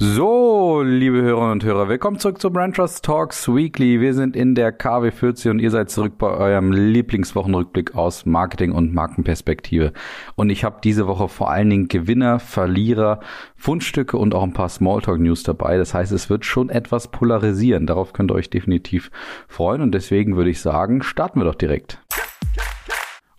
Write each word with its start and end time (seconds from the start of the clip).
So, 0.00 0.80
liebe 0.82 1.22
Hörerinnen 1.22 1.50
und 1.50 1.64
Hörer, 1.64 1.88
willkommen 1.88 2.20
zurück 2.20 2.40
zu 2.40 2.52
Brand 2.52 2.76
Trust 2.76 3.04
Talks 3.04 3.48
Weekly. 3.48 4.00
Wir 4.00 4.14
sind 4.14 4.36
in 4.36 4.54
der 4.54 4.78
KW40 4.78 5.50
und 5.50 5.58
ihr 5.58 5.72
seid 5.72 5.90
zurück 5.90 6.18
bei 6.18 6.28
eurem 6.28 6.70
Lieblingswochenrückblick 6.70 7.96
aus 7.96 8.24
Marketing 8.24 8.70
und 8.70 8.94
Markenperspektive. 8.94 9.92
Und 10.36 10.50
ich 10.50 10.62
habe 10.62 10.78
diese 10.84 11.08
Woche 11.08 11.28
vor 11.28 11.50
allen 11.50 11.68
Dingen 11.68 11.88
Gewinner, 11.88 12.38
Verlierer, 12.38 13.18
Fundstücke 13.56 14.16
und 14.18 14.36
auch 14.36 14.44
ein 14.44 14.52
paar 14.52 14.68
Smalltalk-News 14.68 15.42
dabei. 15.42 15.78
Das 15.78 15.94
heißt, 15.94 16.12
es 16.12 16.30
wird 16.30 16.44
schon 16.44 16.68
etwas 16.68 17.08
polarisieren. 17.08 17.88
Darauf 17.88 18.12
könnt 18.12 18.30
ihr 18.30 18.36
euch 18.36 18.50
definitiv 18.50 19.10
freuen 19.48 19.82
und 19.82 19.92
deswegen 19.92 20.36
würde 20.36 20.50
ich 20.50 20.60
sagen, 20.60 21.02
starten 21.02 21.40
wir 21.40 21.44
doch 21.44 21.56
direkt. 21.56 22.00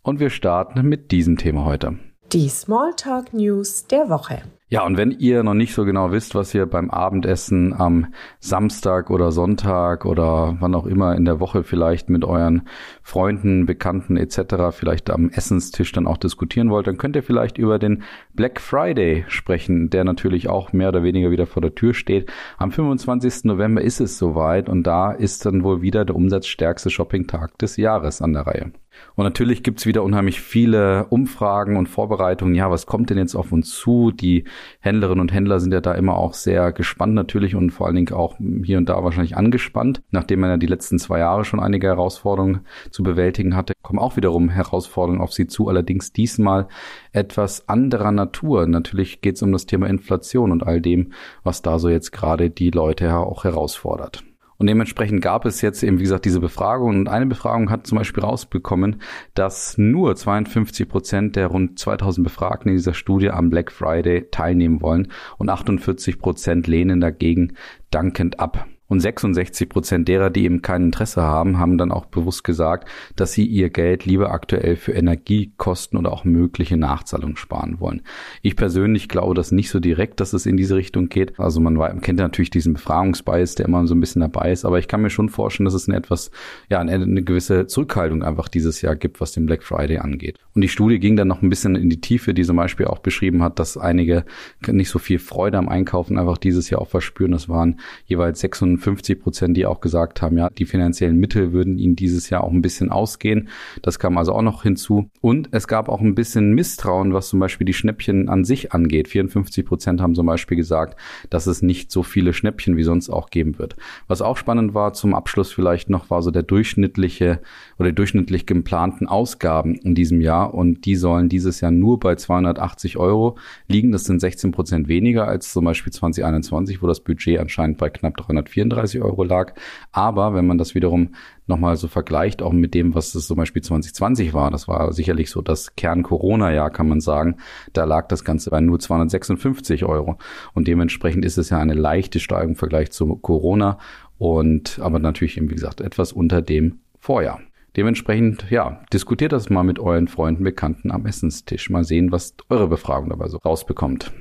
Und 0.02 0.20
wir 0.20 0.30
starten 0.30 0.82
mit 0.90 1.12
diesem 1.12 1.38
Thema 1.38 1.64
heute. 1.64 2.00
Die 2.34 2.50
Smalltalk 2.50 3.32
News 3.32 3.88
der 3.88 4.10
Woche. 4.10 4.42
Ja, 4.72 4.86
und 4.86 4.98
wenn 4.98 5.10
ihr 5.10 5.42
noch 5.42 5.56
nicht 5.56 5.74
so 5.74 5.84
genau 5.84 6.12
wisst, 6.12 6.36
was 6.36 6.54
ihr 6.54 6.68
beim 6.68 6.92
Abendessen 6.92 7.74
am 7.74 8.14
Samstag 8.40 9.10
oder 9.10 9.32
Sonntag 9.32 10.06
oder 10.06 10.58
wann 10.60 10.76
auch 10.76 10.86
immer 10.86 11.16
in 11.16 11.26
der 11.26 11.40
Woche 11.40 11.64
vielleicht 11.64 12.12
mit 12.12 12.24
euren 12.24 12.68
Freunden, 13.02 13.66
Bekannten 13.66 14.16
etc. 14.16 14.70
vielleicht 14.70 15.10
am 15.10 15.32
Essenstisch 15.32 15.92
dann 15.92 16.06
auch 16.06 16.18
diskutieren 16.18 16.70
wollt, 16.70 16.86
dann 16.86 17.00
könnt 17.00 17.16
ihr 17.16 17.24
vielleicht 17.24 17.58
über 17.58 17.80
den 17.80 18.04
Black 18.36 18.62
Friday 18.62 19.26
sprechen, 19.28 19.90
der 19.90 20.04
natürlich 20.04 20.50
auch 20.50 20.72
mehr 20.72 20.90
oder 20.90 21.02
weniger 21.02 21.32
wieder 21.32 21.48
vor 21.48 21.64
der 21.64 21.74
Tür 21.74 21.96
steht. 21.96 22.32
Am 22.60 22.72
25. 22.72 23.46
November 23.46 23.82
ist 23.82 24.00
es 24.00 24.20
soweit 24.20 24.70
und 24.70 24.84
da 24.84 25.12
ist 25.12 25.48
dann 25.48 25.64
wohl 25.64 25.82
wieder 25.82 26.06
der 26.06 26.16
umsatzstärkste 26.16 26.92
Shopping-Tag 26.92 27.58
des 27.58 27.76
Jahres 27.78 28.22
an 28.22 28.34
der 28.34 28.46
Reihe. 28.46 28.72
Und 29.16 29.26
natürlich 29.26 29.64
gibt's 29.64 29.86
wieder 29.86 30.04
unheimlich 30.04 30.40
viele 30.40 31.08
Umfragen 31.08 31.76
und 31.76 31.88
Vorbereitungen. 31.88 32.56
Ja, 32.56 32.72
was 32.72 32.86
kommt 32.86 33.10
denn 33.10 33.18
jetzt 33.18 33.36
auf 33.36 33.52
uns 33.52 33.72
zu? 33.72 34.12
Die 34.12 34.46
Händlerinnen 34.80 35.20
und 35.20 35.34
Händler 35.34 35.60
sind 35.60 35.74
ja 35.74 35.82
da 35.82 35.94
immer 35.94 36.16
auch 36.16 36.34
sehr 36.34 36.72
gespannt 36.72 37.14
natürlich 37.14 37.56
und 37.56 37.72
vor 37.72 37.88
allen 37.88 37.96
Dingen 37.96 38.14
auch 38.14 38.38
hier 38.64 38.78
und 38.78 38.88
da 38.88 39.04
wahrscheinlich 39.04 39.36
angespannt. 39.36 40.02
Nachdem 40.12 40.40
man 40.40 40.52
ja 40.52 40.58
die 40.58 40.68
letzten 40.68 41.00
zwei 41.00 41.20
Jahre 41.20 41.44
schon 41.44 41.60
einige 41.60 41.88
Herausforderungen 41.88 42.62
zu 42.92 43.04
bewältigen 43.04 43.56
hatte, 43.56 43.74
kommen 43.82 44.00
auch 44.00 44.16
wiederum 44.16 44.50
Herausforderungen 44.50 45.22
auf 45.22 45.34
sie 45.34 45.48
zu. 45.48 45.68
Allerdings 45.68 46.14
diesmal 46.14 46.68
etwas 47.12 47.68
anderer 47.68 48.12
Natur. 48.12 48.68
Natürlich 48.68 49.22
geht's 49.22 49.42
um 49.42 49.52
das 49.52 49.66
Thema 49.66 49.88
Inflation 49.88 50.52
und 50.52 50.66
all 50.66 50.82
dem, 50.82 51.12
was 51.44 51.62
da 51.62 51.80
so 51.80 51.90
jetzt 51.90 52.12
gerade 52.12 52.50
die 52.50 52.72
Leute 52.72 53.16
auch 53.18 53.44
herausfordert. 53.44 54.24
Und 54.60 54.68
dementsprechend 54.68 55.22
gab 55.22 55.46
es 55.46 55.62
jetzt 55.62 55.82
eben, 55.84 56.00
wie 56.00 56.04
gesagt, 56.04 56.26
diese 56.26 56.42
Befragung. 56.42 56.90
Und 57.00 57.08
eine 57.08 57.26
Befragung 57.26 57.70
hat 57.72 57.88
zum 57.88 57.98
Beispiel 57.98 58.24
rausbekommen, 58.24 59.02
dass 59.34 59.78
nur 59.78 60.16
52 60.16 60.88
Prozent 60.88 61.36
der 61.38 61.48
rund 61.48 61.80
2000 61.80 62.26
Befragten 62.26 62.70
in 62.70 62.76
dieser 62.76 62.94
Studie 62.94 63.32
am 63.32 63.50
Black 63.50 63.72
Friday 63.72 64.28
teilnehmen 64.30 64.82
wollen 64.82 65.12
und 65.38 65.50
48 65.50 66.20
Prozent 66.20 66.68
lehnen 66.68 67.00
dagegen 67.00 67.54
dankend 67.90 68.42
ab. 68.42 68.68
Und 68.90 69.02
66 69.02 69.70
Prozent 69.70 70.08
derer, 70.08 70.32
die 70.32 70.44
eben 70.46 70.64
kein 70.64 70.86
Interesse 70.86 71.22
haben, 71.22 71.60
haben 71.60 71.78
dann 71.78 71.92
auch 71.92 72.08
bewusst 72.08 72.44
gesagt, 72.44 72.90
dass 73.16 73.34
sie 73.34 73.46
ihr 73.46 73.70
Geld 73.70 74.06
lieber 74.06 74.32
aktuell 74.32 74.76
für 74.76 74.94
Energiekosten 74.94 75.98
oder 75.98 76.12
auch 76.12 76.26
mögliche 76.26 76.76
Nachzahlungen 76.76 77.38
sparen 77.38 77.80
wollen. 77.80 78.02
Ich 78.42 78.56
persönlich 78.56 79.08
glaube 79.08 79.36
das 79.36 79.52
nicht 79.52 79.70
so 79.70 79.80
direkt, 79.80 80.20
dass 80.20 80.34
es 80.34 80.48
in 80.48 80.58
diese 80.58 80.76
Richtung 80.76 81.08
geht. 81.08 81.40
Also 81.40 81.60
man 81.60 82.02
kennt 82.02 82.18
natürlich 82.18 82.50
diesen 82.50 82.74
Befragungsbias, 82.74 83.54
der 83.54 83.68
immer 83.68 83.86
so 83.86 83.94
ein 83.94 84.00
bisschen 84.00 84.22
dabei 84.22 84.52
ist, 84.52 84.66
aber 84.66 84.80
ich 84.80 84.88
kann 84.88 85.04
mir 85.04 85.12
schon 85.12 85.30
vorstellen, 85.30 85.66
dass 85.66 85.76
es 85.76 85.88
eine 85.88 85.96
etwas, 85.96 86.32
ja, 86.70 86.80
eine, 86.80 86.94
eine 86.94 87.22
gewisse 87.22 87.68
Zurückhaltung 87.68 88.24
einfach 88.24 88.48
dieses 88.48 88.82
Jahr 88.82 88.96
gibt, 88.96 89.22
was 89.22 89.34
den 89.34 89.46
Black 89.46 89.62
Friday 89.62 90.00
angeht. 90.00 90.40
Und 90.56 90.64
die 90.64 90.68
Studie 90.68 91.00
ging 91.00 91.16
dann 91.16 91.28
noch 91.28 91.44
ein 91.44 91.50
bisschen 91.50 91.76
in 91.76 91.92
die 91.92 92.02
Tiefe, 92.02 92.34
die 92.34 92.44
zum 92.44 92.56
Beispiel 92.56 92.88
auch 92.88 93.00
beschrieben 93.00 93.44
hat, 93.44 93.60
dass 93.60 93.78
einige 93.78 94.26
nicht 94.66 94.90
so 94.90 94.98
viel 94.98 95.20
Freude 95.20 95.60
am 95.60 95.70
Einkaufen 95.70 96.18
einfach 96.18 96.40
dieses 96.40 96.72
Jahr 96.72 96.82
auch 96.82 96.90
verspüren. 96.90 97.34
Das 97.34 97.48
waren 97.50 97.80
jeweils 98.08 98.40
56 98.40 98.79
50 98.80 99.20
Prozent, 99.20 99.58
die 99.58 99.66
auch 99.66 99.82
gesagt 99.82 100.22
haben, 100.22 100.38
ja, 100.38 100.50
die 100.50 100.66
finanziellen 100.66 101.18
Mittel 101.18 101.52
würden 101.52 101.78
ihnen 101.78 101.96
dieses 101.96 102.30
Jahr 102.30 102.44
auch 102.44 102.52
ein 102.52 102.62
bisschen 102.62 102.90
ausgehen. 102.90 103.50
Das 103.82 104.00
kam 104.00 104.18
also 104.18 104.34
auch 104.34 104.42
noch 104.42 104.64
hinzu. 104.64 105.10
Und 105.22 105.50
es 105.52 105.68
gab 105.68 105.90
auch 105.90 106.02
ein 106.02 106.16
bisschen 106.16 106.54
Misstrauen, 106.54 107.14
was 107.14 107.30
zum 107.30 107.40
Beispiel 107.40 107.66
die 107.66 107.74
Schnäppchen 107.74 108.30
an 108.30 108.44
sich 108.44 108.74
angeht. 108.74 109.08
54 109.08 109.66
Prozent 109.66 110.02
haben 110.02 110.16
zum 110.16 110.26
Beispiel 110.26 110.58
gesagt, 110.58 111.00
dass 111.30 111.48
es 111.48 111.62
nicht 111.62 111.92
so 111.92 112.04
viele 112.04 112.34
Schnäppchen 112.34 112.78
wie 112.78 112.84
sonst 112.84 113.10
auch 113.10 113.30
geben 113.30 113.60
wird. 113.60 113.76
Was 114.08 114.22
auch 114.22 114.38
spannend 114.38 114.74
war 114.74 114.94
zum 114.94 115.14
Abschluss 115.14 115.52
vielleicht 115.52 115.90
noch, 115.90 116.10
war 116.10 116.22
so 116.22 116.32
der 116.32 116.44
durchschnittliche 116.44 117.42
oder 117.78 117.92
durchschnittlich 117.92 118.46
geplanten 118.46 119.08
Ausgaben 119.08 119.76
in 119.76 119.96
diesem 119.96 120.22
Jahr. 120.22 120.54
Und 120.54 120.86
die 120.86 120.96
sollen 120.96 121.30
dieses 121.30 121.62
Jahr 121.62 121.72
nur 121.72 122.00
bei 122.00 122.16
280 122.16 122.98
Euro 122.98 123.38
liegen. 123.68 123.92
Das 123.92 124.06
sind 124.06 124.20
16 124.20 124.52
Prozent 124.52 124.88
weniger 124.88 125.28
als 125.28 125.52
zum 125.52 125.66
Beispiel 125.66 125.92
2021, 125.94 126.82
wo 126.82 126.88
das 126.88 127.02
Budget 127.02 127.40
anscheinend 127.40 127.78
bei 127.78 127.90
knapp 127.90 128.18
334 128.18 128.69
34 128.70 129.02
Euro 129.02 129.24
lag. 129.24 129.54
Aber 129.92 130.34
wenn 130.34 130.48
man 130.48 130.58
das 130.58 130.76
wiederum 130.76 131.16
nochmal 131.48 131.78
so 131.78 131.88
vergleicht, 131.88 132.42
auch 132.42 132.54
mit 132.54 132.74
dem, 132.74 132.96
was 132.96 133.16
es 133.16 133.28
zum 133.28 133.38
Beispiel 133.38 133.62
2020 133.62 134.34
war, 134.34 134.52
das 134.52 134.68
war 134.68 134.94
sicherlich 134.94 135.30
so 135.30 135.42
das 135.42 135.76
Kern-Corona-Jahr, 135.76 136.70
kann 136.70 136.88
man 136.88 137.02
sagen, 137.02 137.38
da 137.74 137.86
lag 137.86 138.08
das 138.08 138.24
Ganze 138.24 138.50
bei 138.50 138.62
nur 138.62 138.80
256 138.80 139.86
Euro. 139.86 140.18
Und 140.54 140.68
dementsprechend 140.68 141.26
ist 141.26 141.38
es 141.38 141.50
ja 141.50 141.60
eine 141.60 141.74
leichte 141.74 142.20
Steigerung 142.20 142.50
im 142.50 142.56
Vergleich 142.56 142.92
zu 142.92 143.16
Corona 143.18 143.80
und 144.18 144.80
aber 144.82 145.00
natürlich, 145.00 145.40
wie 145.40 145.48
gesagt, 145.48 145.82
etwas 145.82 146.14
unter 146.14 146.42
dem 146.42 146.80
Vorjahr. 147.00 147.40
Dementsprechend, 147.78 148.50
ja, 148.50 148.82
diskutiert 148.92 149.32
das 149.32 149.50
mal 149.50 149.64
mit 149.64 149.80
euren 149.80 150.08
Freunden, 150.08 150.44
Bekannten 150.44 150.92
am 150.92 151.06
Essenstisch. 151.06 151.70
Mal 151.70 151.84
sehen, 151.84 152.12
was 152.12 152.34
eure 152.50 152.68
Befragung 152.68 153.10
dabei 153.10 153.28
so 153.28 153.38
rausbekommt. 153.38 154.12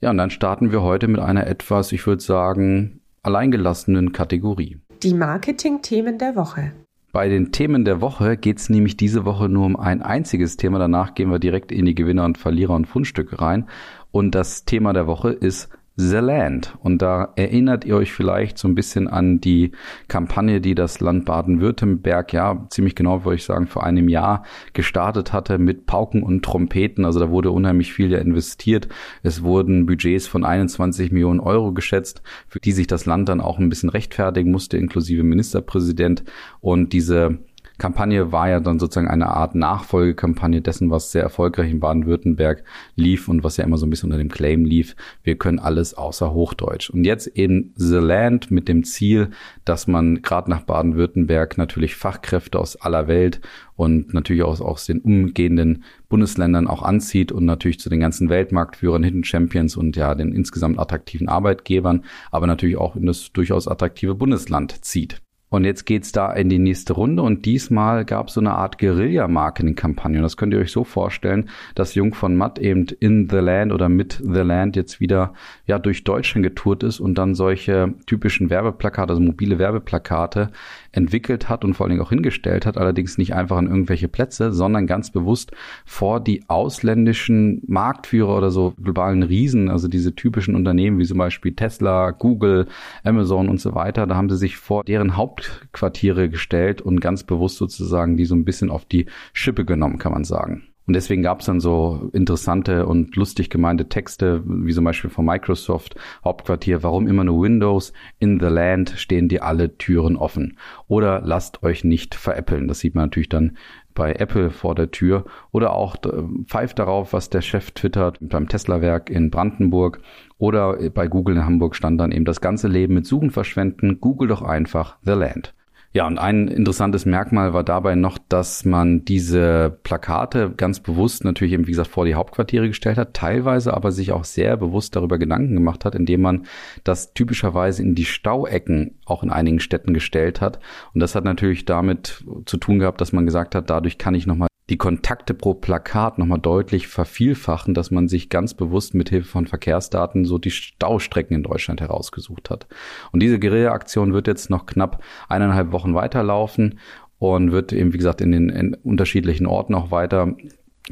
Ja, 0.00 0.10
und 0.10 0.16
dann 0.16 0.30
starten 0.30 0.72
wir 0.72 0.82
heute 0.82 1.08
mit 1.08 1.20
einer 1.20 1.46
etwas, 1.46 1.92
ich 1.92 2.06
würde 2.06 2.22
sagen, 2.22 2.99
alleingelassenen 3.22 4.12
Kategorie. 4.12 4.78
Die 5.02 5.14
Marketing-Themen 5.14 6.18
der 6.18 6.36
Woche. 6.36 6.72
Bei 7.12 7.28
den 7.28 7.50
Themen 7.50 7.84
der 7.84 8.00
Woche 8.00 8.36
geht 8.36 8.58
es 8.58 8.70
nämlich 8.70 8.96
diese 8.96 9.24
Woche 9.24 9.48
nur 9.48 9.66
um 9.66 9.76
ein 9.76 10.00
einziges 10.00 10.56
Thema. 10.56 10.78
Danach 10.78 11.14
gehen 11.14 11.30
wir 11.30 11.40
direkt 11.40 11.72
in 11.72 11.84
die 11.84 11.94
Gewinner 11.96 12.24
und 12.24 12.38
Verlierer 12.38 12.74
und 12.74 12.86
Fundstücke 12.86 13.40
rein. 13.40 13.68
Und 14.12 14.34
das 14.34 14.64
Thema 14.64 14.92
der 14.92 15.08
Woche 15.08 15.30
ist 15.30 15.70
The 15.96 16.16
Land. 16.16 16.76
Und 16.82 17.02
da 17.02 17.32
erinnert 17.36 17.84
ihr 17.84 17.96
euch 17.96 18.12
vielleicht 18.12 18.58
so 18.58 18.68
ein 18.68 18.74
bisschen 18.74 19.08
an 19.08 19.40
die 19.40 19.72
Kampagne, 20.08 20.60
die 20.60 20.74
das 20.74 21.00
Land 21.00 21.26
Baden-Württemberg, 21.26 22.32
ja, 22.32 22.66
ziemlich 22.70 22.94
genau 22.94 23.24
würde 23.24 23.36
ich 23.36 23.44
sagen, 23.44 23.66
vor 23.66 23.84
einem 23.84 24.08
Jahr 24.08 24.44
gestartet 24.72 25.32
hatte 25.32 25.58
mit 25.58 25.86
Pauken 25.86 26.22
und 26.22 26.44
Trompeten. 26.44 27.04
Also 27.04 27.20
da 27.20 27.30
wurde 27.30 27.50
unheimlich 27.50 27.92
viel 27.92 28.10
ja 28.10 28.18
investiert. 28.18 28.88
Es 29.22 29.42
wurden 29.42 29.86
Budgets 29.86 30.26
von 30.26 30.44
21 30.44 31.12
Millionen 31.12 31.40
Euro 31.40 31.72
geschätzt, 31.72 32.22
für 32.48 32.60
die 32.60 32.72
sich 32.72 32.86
das 32.86 33.04
Land 33.04 33.28
dann 33.28 33.40
auch 33.40 33.58
ein 33.58 33.68
bisschen 33.68 33.90
rechtfertigen 33.90 34.50
musste, 34.50 34.78
inklusive 34.78 35.22
Ministerpräsident. 35.22 36.24
Und 36.60 36.92
diese 36.92 37.40
Kampagne 37.80 38.30
war 38.30 38.48
ja 38.48 38.60
dann 38.60 38.78
sozusagen 38.78 39.08
eine 39.08 39.28
Art 39.28 39.54
Nachfolgekampagne 39.54 40.60
dessen, 40.60 40.90
was 40.90 41.10
sehr 41.10 41.22
erfolgreich 41.22 41.70
in 41.70 41.80
Baden-Württemberg 41.80 42.62
lief 42.94 43.26
und 43.26 43.42
was 43.42 43.56
ja 43.56 43.64
immer 43.64 43.78
so 43.78 43.86
ein 43.86 43.90
bisschen 43.90 44.08
unter 44.08 44.18
dem 44.18 44.28
Claim 44.28 44.64
lief, 44.64 44.94
wir 45.22 45.36
können 45.36 45.58
alles 45.58 45.94
außer 45.94 46.32
Hochdeutsch. 46.32 46.90
Und 46.90 47.04
jetzt 47.04 47.26
in 47.26 47.72
The 47.74 47.96
Land 47.96 48.50
mit 48.50 48.68
dem 48.68 48.84
Ziel, 48.84 49.30
dass 49.64 49.86
man 49.86 50.20
gerade 50.22 50.50
nach 50.50 50.62
Baden-Württemberg 50.62 51.58
natürlich 51.58 51.96
Fachkräfte 51.96 52.58
aus 52.58 52.76
aller 52.76 53.08
Welt 53.08 53.40
und 53.76 54.12
natürlich 54.12 54.42
auch 54.42 54.60
aus 54.60 54.84
den 54.84 55.00
umgehenden 55.00 55.84
Bundesländern 56.10 56.68
auch 56.68 56.82
anzieht 56.82 57.32
und 57.32 57.46
natürlich 57.46 57.80
zu 57.80 57.88
den 57.88 58.00
ganzen 58.00 58.28
Weltmarktführern, 58.28 59.02
Hidden 59.02 59.24
Champions 59.24 59.78
und 59.78 59.96
ja 59.96 60.14
den 60.14 60.32
insgesamt 60.32 60.78
attraktiven 60.78 61.30
Arbeitgebern, 61.30 62.04
aber 62.30 62.46
natürlich 62.46 62.76
auch 62.76 62.94
in 62.94 63.06
das 63.06 63.32
durchaus 63.32 63.66
attraktive 63.66 64.14
Bundesland 64.14 64.84
zieht. 64.84 65.22
Und 65.50 65.64
jetzt 65.64 65.84
geht's 65.84 66.12
da 66.12 66.32
in 66.32 66.48
die 66.48 66.60
nächste 66.60 66.92
Runde. 66.92 67.22
Und 67.22 67.44
diesmal 67.44 68.04
gab 68.04 68.30
so 68.30 68.40
eine 68.40 68.52
Art 68.52 68.78
Guerilla-Marketing-Kampagne. 68.78 70.18
Und 70.18 70.22
das 70.22 70.36
könnt 70.36 70.54
ihr 70.54 70.60
euch 70.60 70.70
so 70.70 70.84
vorstellen, 70.84 71.50
dass 71.74 71.96
Jung 71.96 72.14
von 72.14 72.36
Matt 72.36 72.60
eben 72.60 72.86
in 73.00 73.28
The 73.28 73.38
Land 73.38 73.72
oder 73.72 73.88
mit 73.88 74.20
The 74.22 74.40
Land 74.40 74.76
jetzt 74.76 75.00
wieder 75.00 75.34
ja 75.66 75.80
durch 75.80 76.04
Deutschland 76.04 76.44
getourt 76.44 76.84
ist 76.84 77.00
und 77.00 77.16
dann 77.16 77.34
solche 77.34 77.94
typischen 78.06 78.48
Werbeplakate, 78.48 79.10
also 79.10 79.20
mobile 79.20 79.58
Werbeplakate 79.58 80.50
entwickelt 80.92 81.48
hat 81.48 81.64
und 81.64 81.74
vor 81.74 81.84
allen 81.86 81.90
Dingen 81.90 82.02
auch 82.02 82.10
hingestellt 82.10 82.64
hat, 82.66 82.78
allerdings 82.78 83.18
nicht 83.18 83.34
einfach 83.34 83.56
an 83.56 83.66
irgendwelche 83.66 84.08
Plätze, 84.08 84.52
sondern 84.52 84.86
ganz 84.86 85.10
bewusst 85.10 85.52
vor 85.84 86.20
die 86.20 86.44
ausländischen 86.48 87.62
Marktführer 87.66 88.36
oder 88.36 88.50
so 88.50 88.74
globalen 88.82 89.22
Riesen, 89.22 89.68
also 89.68 89.88
diese 89.88 90.14
typischen 90.14 90.54
Unternehmen 90.54 90.98
wie 90.98 91.04
zum 91.04 91.18
Beispiel 91.18 91.54
Tesla, 91.54 92.10
Google, 92.12 92.66
Amazon 93.04 93.48
und 93.48 93.60
so 93.60 93.74
weiter, 93.74 94.06
da 94.06 94.16
haben 94.16 94.30
sie 94.30 94.36
sich 94.36 94.56
vor 94.56 94.84
deren 94.84 95.16
Hauptquartiere 95.48 96.28
gestellt 96.28 96.82
und 96.82 97.00
ganz 97.00 97.24
bewusst 97.24 97.56
sozusagen 97.56 98.16
die 98.16 98.24
so 98.24 98.34
ein 98.34 98.44
bisschen 98.44 98.70
auf 98.70 98.84
die 98.84 99.06
Schippe 99.32 99.64
genommen, 99.64 99.98
kann 99.98 100.12
man 100.12 100.24
sagen. 100.24 100.64
Und 100.86 100.94
deswegen 100.94 101.22
gab 101.22 101.38
es 101.38 101.46
dann 101.46 101.60
so 101.60 102.10
interessante 102.12 102.84
und 102.84 103.14
lustig 103.14 103.48
gemeinte 103.48 103.88
Texte, 103.88 104.42
wie 104.44 104.72
zum 104.72 104.84
Beispiel 104.84 105.08
von 105.08 105.24
Microsoft 105.24 105.94
Hauptquartier, 106.24 106.82
warum 106.82 107.06
immer 107.06 107.22
nur 107.22 107.42
Windows? 107.42 107.92
In 108.18 108.40
the 108.40 108.46
Land 108.46 108.94
stehen 108.96 109.28
dir 109.28 109.44
alle 109.44 109.76
Türen 109.78 110.16
offen. 110.16 110.58
Oder 110.88 111.20
lasst 111.24 111.62
euch 111.62 111.84
nicht 111.84 112.16
veräppeln. 112.16 112.66
Das 112.66 112.80
sieht 112.80 112.96
man 112.96 113.04
natürlich 113.04 113.28
dann 113.28 113.56
bei 113.94 114.12
Apple 114.12 114.50
vor 114.50 114.74
der 114.74 114.90
Tür 114.90 115.24
oder 115.52 115.74
auch 115.74 115.96
äh, 116.04 116.22
pfeift 116.46 116.78
darauf, 116.78 117.12
was 117.12 117.30
der 117.30 117.42
Chef 117.42 117.70
twittert 117.72 118.18
beim 118.20 118.48
Tesla-Werk 118.48 119.10
in 119.10 119.30
Brandenburg 119.30 120.00
oder 120.38 120.78
bei 120.90 121.06
Google 121.06 121.36
in 121.36 121.44
Hamburg 121.44 121.76
stand 121.76 122.00
dann 122.00 122.12
eben 122.12 122.24
das 122.24 122.40
ganze 122.40 122.68
Leben 122.68 122.94
mit 122.94 123.06
Suchen 123.06 123.30
verschwenden. 123.30 124.00
Google 124.00 124.28
doch 124.28 124.42
einfach 124.42 124.96
The 125.02 125.12
Land. 125.12 125.54
Ja, 125.92 126.06
und 126.06 126.18
ein 126.18 126.46
interessantes 126.46 127.04
Merkmal 127.04 127.52
war 127.52 127.64
dabei 127.64 127.96
noch, 127.96 128.16
dass 128.28 128.64
man 128.64 129.04
diese 129.04 129.76
Plakate 129.82 130.52
ganz 130.56 130.78
bewusst 130.78 131.24
natürlich 131.24 131.52
eben, 131.52 131.66
wie 131.66 131.72
gesagt, 131.72 131.90
vor 131.90 132.04
die 132.04 132.14
Hauptquartiere 132.14 132.68
gestellt 132.68 132.96
hat, 132.96 133.12
teilweise 133.12 133.74
aber 133.74 133.90
sich 133.90 134.12
auch 134.12 134.22
sehr 134.22 134.56
bewusst 134.56 134.94
darüber 134.94 135.18
Gedanken 135.18 135.54
gemacht 135.54 135.84
hat, 135.84 135.96
indem 135.96 136.20
man 136.20 136.46
das 136.84 137.12
typischerweise 137.12 137.82
in 137.82 137.96
die 137.96 138.04
Stauecken 138.04 139.00
auch 139.04 139.24
in 139.24 139.30
einigen 139.30 139.58
Städten 139.58 139.92
gestellt 139.92 140.40
hat. 140.40 140.60
Und 140.94 141.00
das 141.00 141.16
hat 141.16 141.24
natürlich 141.24 141.64
damit 141.64 142.24
zu 142.46 142.56
tun 142.56 142.78
gehabt, 142.78 143.00
dass 143.00 143.12
man 143.12 143.26
gesagt 143.26 143.56
hat, 143.56 143.68
dadurch 143.68 143.98
kann 143.98 144.14
ich 144.14 144.28
nochmal 144.28 144.49
die 144.70 144.78
Kontakte 144.78 145.34
pro 145.34 145.54
Plakat 145.54 146.18
nochmal 146.18 146.38
deutlich 146.38 146.86
vervielfachen, 146.86 147.74
dass 147.74 147.90
man 147.90 148.06
sich 148.06 148.28
ganz 148.28 148.54
bewusst 148.54 148.94
mit 148.94 149.10
Hilfe 149.10 149.28
von 149.28 149.48
Verkehrsdaten 149.48 150.24
so 150.24 150.38
die 150.38 150.52
Staustrecken 150.52 151.36
in 151.36 151.42
Deutschland 151.42 151.80
herausgesucht 151.80 152.50
hat. 152.50 152.68
Und 153.10 153.20
diese 153.20 153.40
Guerilla-Aktion 153.40 154.12
wird 154.12 154.28
jetzt 154.28 154.48
noch 154.48 154.66
knapp 154.66 155.02
eineinhalb 155.28 155.72
Wochen 155.72 155.94
weiterlaufen 155.94 156.78
und 157.18 157.50
wird 157.50 157.72
eben, 157.72 157.92
wie 157.92 157.98
gesagt, 157.98 158.20
in 158.20 158.30
den 158.30 158.48
in 158.48 158.74
unterschiedlichen 158.74 159.46
Orten 159.46 159.74
auch 159.74 159.90
weiter 159.90 160.36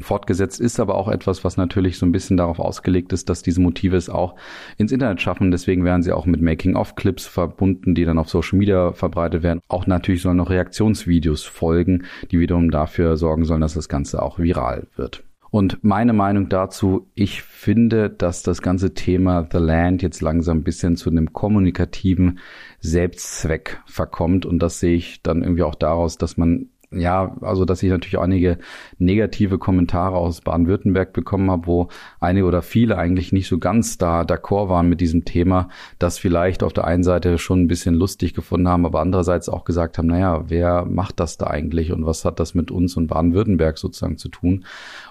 fortgesetzt 0.01 0.59
ist 0.59 0.79
aber 0.79 0.95
auch 0.95 1.07
etwas, 1.07 1.43
was 1.43 1.57
natürlich 1.57 1.97
so 1.97 2.05
ein 2.05 2.11
bisschen 2.11 2.37
darauf 2.37 2.59
ausgelegt 2.59 3.13
ist, 3.13 3.29
dass 3.29 3.41
diese 3.41 3.61
Motive 3.61 3.97
es 3.97 4.09
auch 4.09 4.35
ins 4.77 4.91
Internet 4.91 5.21
schaffen. 5.21 5.51
Deswegen 5.51 5.83
werden 5.83 6.03
sie 6.03 6.11
auch 6.11 6.25
mit 6.25 6.41
Making-of-Clips 6.41 7.25
verbunden, 7.25 7.95
die 7.95 8.05
dann 8.05 8.17
auf 8.17 8.29
Social 8.29 8.57
Media 8.57 8.93
verbreitet 8.93 9.43
werden. 9.43 9.61
Auch 9.67 9.87
natürlich 9.87 10.21
sollen 10.21 10.37
noch 10.37 10.49
Reaktionsvideos 10.49 11.43
folgen, 11.43 12.05
die 12.31 12.39
wiederum 12.39 12.71
dafür 12.71 13.17
sorgen 13.17 13.45
sollen, 13.45 13.61
dass 13.61 13.73
das 13.73 13.89
Ganze 13.89 14.21
auch 14.21 14.39
viral 14.39 14.87
wird. 14.95 15.23
Und 15.51 15.83
meine 15.83 16.13
Meinung 16.13 16.47
dazu, 16.49 17.07
ich 17.15 17.41
finde, 17.41 18.09
dass 18.09 18.43
das 18.43 18.61
ganze 18.61 18.93
Thema 18.93 19.47
The 19.51 19.57
Land 19.57 20.03
jetzt 20.03 20.21
langsam 20.21 20.59
ein 20.59 20.63
bisschen 20.63 20.95
zu 20.95 21.09
einem 21.09 21.33
kommunikativen 21.33 22.39
Selbstzweck 22.79 23.81
verkommt. 23.85 24.45
Und 24.45 24.59
das 24.59 24.79
sehe 24.79 24.95
ich 24.95 25.23
dann 25.23 25.41
irgendwie 25.41 25.63
auch 25.63 25.75
daraus, 25.75 26.17
dass 26.17 26.37
man 26.37 26.69
ja, 26.91 27.35
also 27.41 27.65
dass 27.65 27.83
ich 27.83 27.89
natürlich 27.89 28.17
einige 28.17 28.57
negative 28.97 29.59
Kommentare 29.59 30.15
aus 30.15 30.41
Baden-Württemberg 30.41 31.13
bekommen 31.13 31.51
habe, 31.51 31.67
wo 31.67 31.89
einige 32.19 32.47
oder 32.47 32.63
viele 32.63 32.97
eigentlich 32.97 33.31
nicht 33.31 33.47
so 33.47 33.59
ganz 33.59 33.99
da 33.99 34.21
d'accord 34.21 34.69
waren 34.69 34.89
mit 34.89 34.99
diesem 34.99 35.23
Thema, 35.23 35.69
das 35.99 36.17
vielleicht 36.17 36.63
auf 36.63 36.73
der 36.73 36.85
einen 36.85 37.03
Seite 37.03 37.37
schon 37.37 37.61
ein 37.61 37.67
bisschen 37.67 37.93
lustig 37.93 38.33
gefunden 38.33 38.67
haben, 38.67 38.87
aber 38.87 39.01
andererseits 39.01 39.49
auch 39.49 39.65
gesagt 39.65 39.99
haben, 39.99 40.07
naja, 40.07 40.45
wer 40.47 40.85
macht 40.85 41.19
das 41.19 41.37
da 41.37 41.47
eigentlich 41.47 41.91
und 41.91 42.07
was 42.07 42.25
hat 42.25 42.39
das 42.39 42.55
mit 42.55 42.71
uns 42.71 42.97
und 42.97 43.05
Baden-Württemberg 43.05 43.77
sozusagen 43.77 44.17
zu 44.17 44.29
tun? 44.29 44.65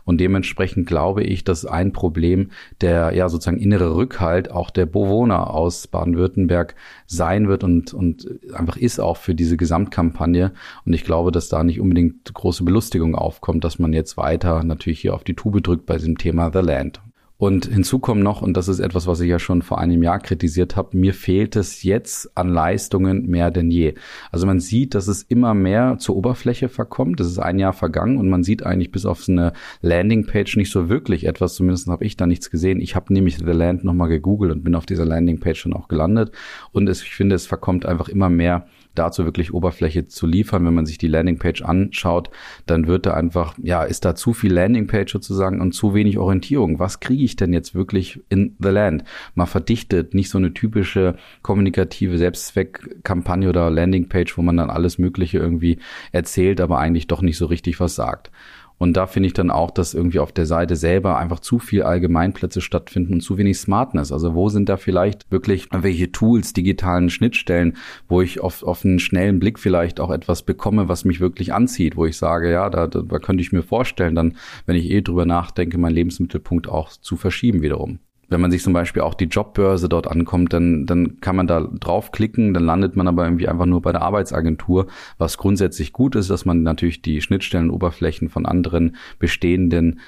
Und 0.05 0.19
dementsprechend 0.21 0.89
glaube 0.89 1.23
ich, 1.23 1.45
dass 1.45 1.65
ein 1.65 1.93
Problem 1.93 2.51
der 2.81 3.13
ja 3.15 3.29
sozusagen 3.29 3.59
innere 3.59 3.95
Rückhalt 3.95 4.51
auch 4.51 4.71
der 4.71 4.87
Bewohner 4.87 5.51
aus 5.51 5.87
Baden-Württemberg 5.87 6.75
sein 7.07 7.47
wird 7.47 7.63
und, 7.63 7.95
und 7.95 8.29
einfach 8.53 8.77
ist 8.77 8.99
auch 8.99 9.17
für 9.17 9.35
diese 9.35 9.57
Gesamtkampagne. 9.57 10.53
Und 10.85 10.93
ich 10.93 11.05
glaube, 11.05 11.31
dass 11.31 11.49
da 11.49 11.68
nicht 11.69 11.81
unbedingt 11.81 12.35
große 12.35 12.65
Belustigung 12.65 13.15
aufkommt, 13.15 13.63
dass 13.63 13.79
man 13.79 13.93
jetzt 13.93 14.17
weiter 14.17 14.65
natürlich 14.65 15.01
hier 15.01 15.15
auf 15.15 15.23
die 15.23 15.35
Tube 15.35 15.63
drückt 15.63 15.87
bei 15.87 15.97
diesem 15.97 16.19
Thema 16.19 16.51
The 16.53 16.59
Land. 16.59 17.01
Und 17.41 17.67
hinzu 17.67 18.01
kommt 18.01 18.21
noch, 18.21 18.43
und 18.43 18.57
das 18.57 18.67
ist 18.67 18.81
etwas, 18.81 19.07
was 19.07 19.21
ich 19.21 19.29
ja 19.31 19.39
schon 19.39 19.63
vor 19.63 19.79
einem 19.79 20.03
Jahr 20.03 20.19
kritisiert 20.19 20.75
habe, 20.75 20.97
mir 20.97 21.15
fehlt 21.15 21.55
es 21.55 21.85
jetzt 21.85 22.37
an 22.37 22.49
Leistungen 22.49 23.27
mehr 23.27 23.53
denn 23.53 23.71
je. 23.71 23.95
Also 24.33 24.45
man 24.45 24.59
sieht, 24.59 24.97
dass 24.97 25.07
es 25.07 25.23
immer 25.23 25.55
mehr 25.55 25.99
zur 26.01 26.17
Oberfläche 26.17 26.69
verkommt. 26.69 27.21
Es 27.21 27.29
ist 27.29 27.39
ein 27.39 27.61
Jahr 27.61 27.73
vergangen 27.73 28.19
und 28.19 28.29
man 28.29 28.43
sieht 28.43 28.67
eigentlich 28.67 28.91
bis 28.91 29.07
auf 29.07 29.29
eine 29.29 29.53
Landingpage 29.83 30.57
nicht 30.57 30.73
so 30.73 30.89
wirklich 30.89 31.27
etwas. 31.27 31.55
Zumindest 31.55 31.87
habe 31.87 32.05
ich 32.05 32.17
da 32.17 32.27
nichts 32.27 32.51
gesehen. 32.51 32.81
Ich 32.81 32.97
habe 32.97 33.13
nämlich 33.13 33.39
The 33.39 33.45
Land 33.45 33.85
nochmal 33.85 34.09
gegoogelt 34.09 34.51
und 34.51 34.65
bin 34.65 34.75
auf 34.75 34.87
dieser 34.87 35.05
Landingpage 35.05 35.61
schon 35.61 35.75
auch 35.75 35.87
gelandet. 35.87 36.33
Und 36.73 36.89
es, 36.89 37.03
ich 37.03 37.15
finde, 37.15 37.37
es 37.37 37.47
verkommt 37.47 37.87
einfach 37.87 38.09
immer 38.09 38.31
mehr 38.31 38.67
dazu 38.99 39.25
wirklich 39.25 39.55
Oberfläche 39.55 40.07
zu 40.07 40.27
liefern. 40.27 40.65
Wenn 40.67 40.75
man 40.75 40.87
sich 40.87 40.99
die 40.99 41.09
Landingpage 41.09 41.63
anschaut, 41.63 42.31
dann 42.67 42.87
wird 42.87 43.07
da 43.07 43.15
einfach, 43.15 43.55
ja, 43.63 43.83
ist 43.85 44.05
da 44.05 44.15
zu 44.15 44.33
viel 44.33 44.53
Landingpage 44.53 45.13
sozusagen 45.13 45.61
und 45.61 45.73
zu 45.73 45.95
wenig 45.95 46.19
Orientierung. 46.19 46.79
Was 46.79 47.01
kriege 47.01 47.25
ich 47.25 47.37
denn 47.37 47.53
jetzt 47.53 47.75
wirklich 47.75 48.21
in 48.29 48.57
the 48.61 48.69
land? 48.69 49.05
Mal 49.35 49.47
verdichtet, 49.47 50.15
nicht 50.15 50.31
so 50.31 50.39
eine 50.39 50.53
typische 50.55 51.17
kommunikative 51.43 52.19
Selbstzweckkampagne 52.19 53.49
oder 53.49 53.71
Landingpage, 53.71 54.37
wo 54.37 54.43
man 54.43 54.57
dann 54.57 54.71
alles 54.71 54.99
Mögliche 54.99 55.39
irgendwie 55.39 55.79
erzählt, 56.13 56.61
aber 56.61 56.79
eigentlich 56.79 57.07
doch 57.07 57.23
nicht 57.23 57.39
so 57.39 57.47
richtig 57.47 57.81
was 57.81 57.95
sagt. 57.95 58.31
Und 58.79 58.97
da 58.97 59.07
finde 59.07 59.27
ich 59.27 59.33
dann 59.33 59.51
auch, 59.51 59.71
dass 59.71 59.93
irgendwie 59.93 60.21
auf 60.21 60.33
der 60.33 60.47
Seite 60.47 60.77
selber 60.77 61.19
einfach 61.19 61.41
zu 61.41 61.59
viel 61.59 61.83
Allgemeinplätze 61.83 62.61
stattfinden 62.61 63.15
und 63.15 63.21
zu 63.21 63.37
wenig 63.37 63.59
Smartness. 63.59 64.13
Also 64.13 64.35
wo 64.35 64.49
sind 64.49 64.69
da 64.69 64.77
vielleicht 64.77 65.31
wirklich 65.31 65.69
welche 65.73 66.13
Tools, 66.13 66.53
digitalen 66.53 67.11
Schnittstellen, 67.11 67.77
wo 68.09 68.23
ich 68.23 68.41
auf, 68.41 68.63
auf 68.63 68.85
einen 68.85 69.01
schnellen 69.01 69.41
Blick 69.41 69.59
vielleicht 69.59 70.01
auch 70.01 70.11
etwas 70.11 70.43
bekomme, 70.43 70.89
was 70.89 71.05
mich 71.05 71.21
wirklich 71.21 71.53
anzieht, 71.53 71.97
wo 71.97 72.07
ich 72.07 72.17
sage, 72.17 72.51
ja, 72.51 72.71
da, 72.71 72.87
da 72.87 73.19
könnte 73.19 73.43
ich 73.43 73.53
mir 73.53 73.63
vorstellen, 73.63 74.15
dann, 74.15 74.37
wenn 74.67 74.77
ich 74.77 74.91
eh 74.91 75.03
drüber 75.03 75.27
nachdenke, 75.27 75.77
meinen 75.79 75.95
Lebensmittelpunkt 75.95 76.69
auch 76.69 76.91
zu 76.91 77.17
verschieben 77.17 77.63
wiederum 77.63 77.99
wenn 78.29 78.41
man 78.41 78.51
sich 78.51 78.63
zum 78.63 78.73
Beispiel 78.73 79.03
auch 79.03 79.15
die 79.15 79.27
Jobbörse 79.27 79.89
dort 79.89 80.07
ankommt, 80.07 80.53
dann, 80.53 80.87
dann 80.87 81.21
kann 81.21 81.37
man 81.37 81.47
da 81.47 81.61
draufklicken, 81.61 82.55
dann 82.55 82.65
landet 82.65 82.95
man 82.97 83.09
aber 83.09 83.25
irgendwie 83.25 83.49
einfach 83.49 83.67
nur 83.67 83.81
bei 83.81 83.93
der 83.93 84.03
Arbeitsagentur, 84.03 84.87
was 85.17 85.39
grundsätzlich 85.39 85.93
gut 85.93 86.15
ist, 86.15 86.29
dass 86.31 86.45
man 86.45 86.63
natürlich 86.63 87.03
die 87.03 87.21
Schnittstellenoberflächen 87.21 88.29
von 88.29 88.47
anderen 88.47 88.97
bestehenden 89.19 90.01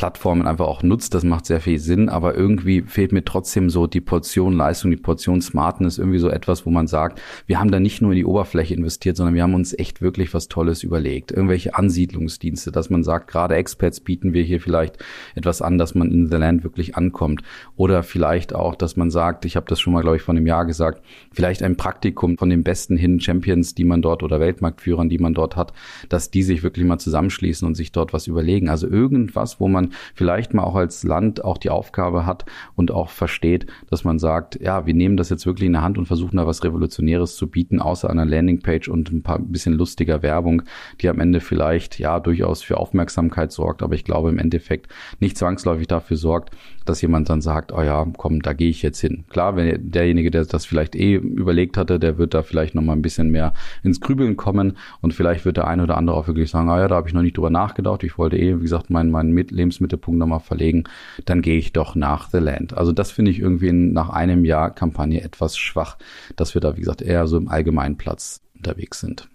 Plattformen 0.00 0.46
einfach 0.46 0.66
auch 0.66 0.82
nutzt. 0.82 1.12
Das 1.12 1.24
macht 1.24 1.44
sehr 1.44 1.60
viel 1.60 1.78
Sinn, 1.78 2.08
aber 2.08 2.34
irgendwie 2.34 2.80
fehlt 2.80 3.12
mir 3.12 3.22
trotzdem 3.22 3.68
so 3.68 3.86
die 3.86 4.00
Portion 4.00 4.54
Leistung, 4.54 4.90
die 4.90 4.96
Portion 4.96 5.42
Smartness, 5.42 5.98
irgendwie 5.98 6.18
so 6.18 6.30
etwas, 6.30 6.64
wo 6.64 6.70
man 6.70 6.86
sagt, 6.86 7.20
wir 7.46 7.60
haben 7.60 7.70
da 7.70 7.80
nicht 7.80 8.00
nur 8.00 8.12
in 8.12 8.16
die 8.16 8.24
Oberfläche 8.24 8.72
investiert, 8.72 9.18
sondern 9.18 9.34
wir 9.34 9.42
haben 9.42 9.52
uns 9.52 9.78
echt 9.78 10.00
wirklich 10.00 10.32
was 10.32 10.48
Tolles 10.48 10.84
überlegt. 10.84 11.32
Irgendwelche 11.32 11.74
Ansiedlungsdienste, 11.74 12.72
dass 12.72 12.88
man 12.88 13.04
sagt, 13.04 13.30
gerade 13.30 13.56
Experts 13.56 14.00
bieten 14.00 14.32
wir 14.32 14.42
hier 14.42 14.58
vielleicht 14.62 14.96
etwas 15.34 15.60
an, 15.60 15.76
dass 15.76 15.94
man 15.94 16.10
in 16.10 16.30
The 16.30 16.36
Land 16.36 16.64
wirklich 16.64 16.96
ankommt. 16.96 17.42
Oder 17.76 18.02
vielleicht 18.02 18.54
auch, 18.54 18.76
dass 18.76 18.96
man 18.96 19.10
sagt, 19.10 19.44
ich 19.44 19.54
habe 19.54 19.66
das 19.68 19.80
schon 19.80 19.92
mal, 19.92 20.00
glaube 20.00 20.16
ich, 20.16 20.22
vor 20.22 20.34
einem 20.34 20.46
Jahr 20.46 20.64
gesagt, 20.64 21.04
vielleicht 21.30 21.62
ein 21.62 21.76
Praktikum 21.76 22.38
von 22.38 22.48
den 22.48 22.62
besten 22.62 22.96
Hidden 22.96 23.20
Champions, 23.20 23.74
die 23.74 23.84
man 23.84 24.00
dort 24.00 24.22
oder 24.22 24.40
Weltmarktführern, 24.40 25.10
die 25.10 25.18
man 25.18 25.34
dort 25.34 25.56
hat, 25.56 25.74
dass 26.08 26.30
die 26.30 26.42
sich 26.42 26.62
wirklich 26.62 26.86
mal 26.86 26.96
zusammenschließen 26.96 27.68
und 27.68 27.74
sich 27.74 27.92
dort 27.92 28.14
was 28.14 28.28
überlegen. 28.28 28.70
Also 28.70 28.88
irgendwas, 28.88 29.60
wo 29.60 29.68
man 29.68 29.89
vielleicht 30.14 30.54
mal 30.54 30.64
auch 30.64 30.76
als 30.76 31.04
Land 31.04 31.44
auch 31.44 31.58
die 31.58 31.70
Aufgabe 31.70 32.26
hat 32.26 32.44
und 32.74 32.90
auch 32.90 33.10
versteht, 33.10 33.66
dass 33.90 34.04
man 34.04 34.18
sagt, 34.18 34.60
ja, 34.60 34.86
wir 34.86 34.94
nehmen 34.94 35.16
das 35.16 35.30
jetzt 35.30 35.46
wirklich 35.46 35.66
in 35.66 35.72
der 35.72 35.82
Hand 35.82 35.98
und 35.98 36.06
versuchen 36.06 36.36
da 36.36 36.46
was 36.46 36.64
Revolutionäres 36.64 37.36
zu 37.36 37.48
bieten, 37.48 37.80
außer 37.80 38.08
einer 38.08 38.24
Landingpage 38.24 38.88
und 38.88 39.10
ein 39.10 39.22
paar 39.22 39.38
bisschen 39.38 39.74
lustiger 39.74 40.22
Werbung, 40.22 40.62
die 41.00 41.08
am 41.08 41.20
Ende 41.20 41.40
vielleicht 41.40 41.98
ja 41.98 42.20
durchaus 42.20 42.62
für 42.62 42.78
Aufmerksamkeit 42.78 43.52
sorgt, 43.52 43.82
aber 43.82 43.94
ich 43.94 44.04
glaube 44.04 44.30
im 44.30 44.38
Endeffekt 44.38 44.88
nicht 45.18 45.36
zwangsläufig 45.36 45.86
dafür 45.86 46.16
sorgt, 46.16 46.50
dass 46.84 47.02
jemand 47.02 47.28
dann 47.28 47.40
sagt, 47.40 47.72
oh 47.72 47.82
ja, 47.82 48.06
komm, 48.16 48.42
da 48.42 48.52
gehe 48.52 48.68
ich 48.68 48.82
jetzt 48.82 49.00
hin. 49.00 49.24
Klar, 49.28 49.56
wenn 49.56 49.90
derjenige, 49.90 50.30
der 50.30 50.44
das 50.44 50.66
vielleicht 50.66 50.96
eh 50.96 51.14
überlegt 51.14 51.76
hatte, 51.76 51.98
der 51.98 52.18
wird 52.18 52.34
da 52.34 52.42
vielleicht 52.42 52.74
noch 52.74 52.82
mal 52.82 52.94
ein 52.94 53.02
bisschen 53.02 53.30
mehr 53.30 53.52
ins 53.82 54.00
Grübeln 54.00 54.36
kommen 54.36 54.76
und 55.00 55.14
vielleicht 55.14 55.44
wird 55.44 55.56
der 55.56 55.66
eine 55.66 55.84
oder 55.84 55.96
andere 55.96 56.16
auch 56.16 56.26
wirklich 56.26 56.50
sagen, 56.50 56.68
ah 56.68 56.78
ja, 56.78 56.88
da 56.88 56.96
habe 56.96 57.08
ich 57.08 57.14
noch 57.14 57.22
nicht 57.22 57.36
drüber 57.36 57.50
nachgedacht, 57.50 58.02
ich 58.02 58.18
wollte 58.18 58.36
eh, 58.36 58.56
wie 58.56 58.62
gesagt, 58.62 58.90
meinen 58.90 59.10
mein 59.10 59.32
Lebensmittelpunkt 59.70 60.18
nochmal 60.18 60.40
verlegen, 60.40 60.84
dann 61.24 61.42
gehe 61.42 61.56
ich 61.56 61.72
doch 61.72 61.94
nach 61.94 62.28
The 62.30 62.38
Land. 62.38 62.76
Also 62.76 62.92
das 62.92 63.10
finde 63.10 63.30
ich 63.30 63.38
irgendwie 63.38 63.72
nach 63.72 64.10
einem 64.10 64.44
Jahr 64.44 64.70
Kampagne 64.70 65.22
etwas 65.22 65.56
schwach, 65.56 65.96
dass 66.36 66.54
wir 66.54 66.60
da, 66.60 66.76
wie 66.76 66.80
gesagt, 66.80 67.02
eher 67.02 67.26
so 67.26 67.36
im 67.36 67.48
allgemeinen 67.48 67.96
Platz 67.96 68.40
unterwegs 68.56 69.00
sind. 69.00 69.28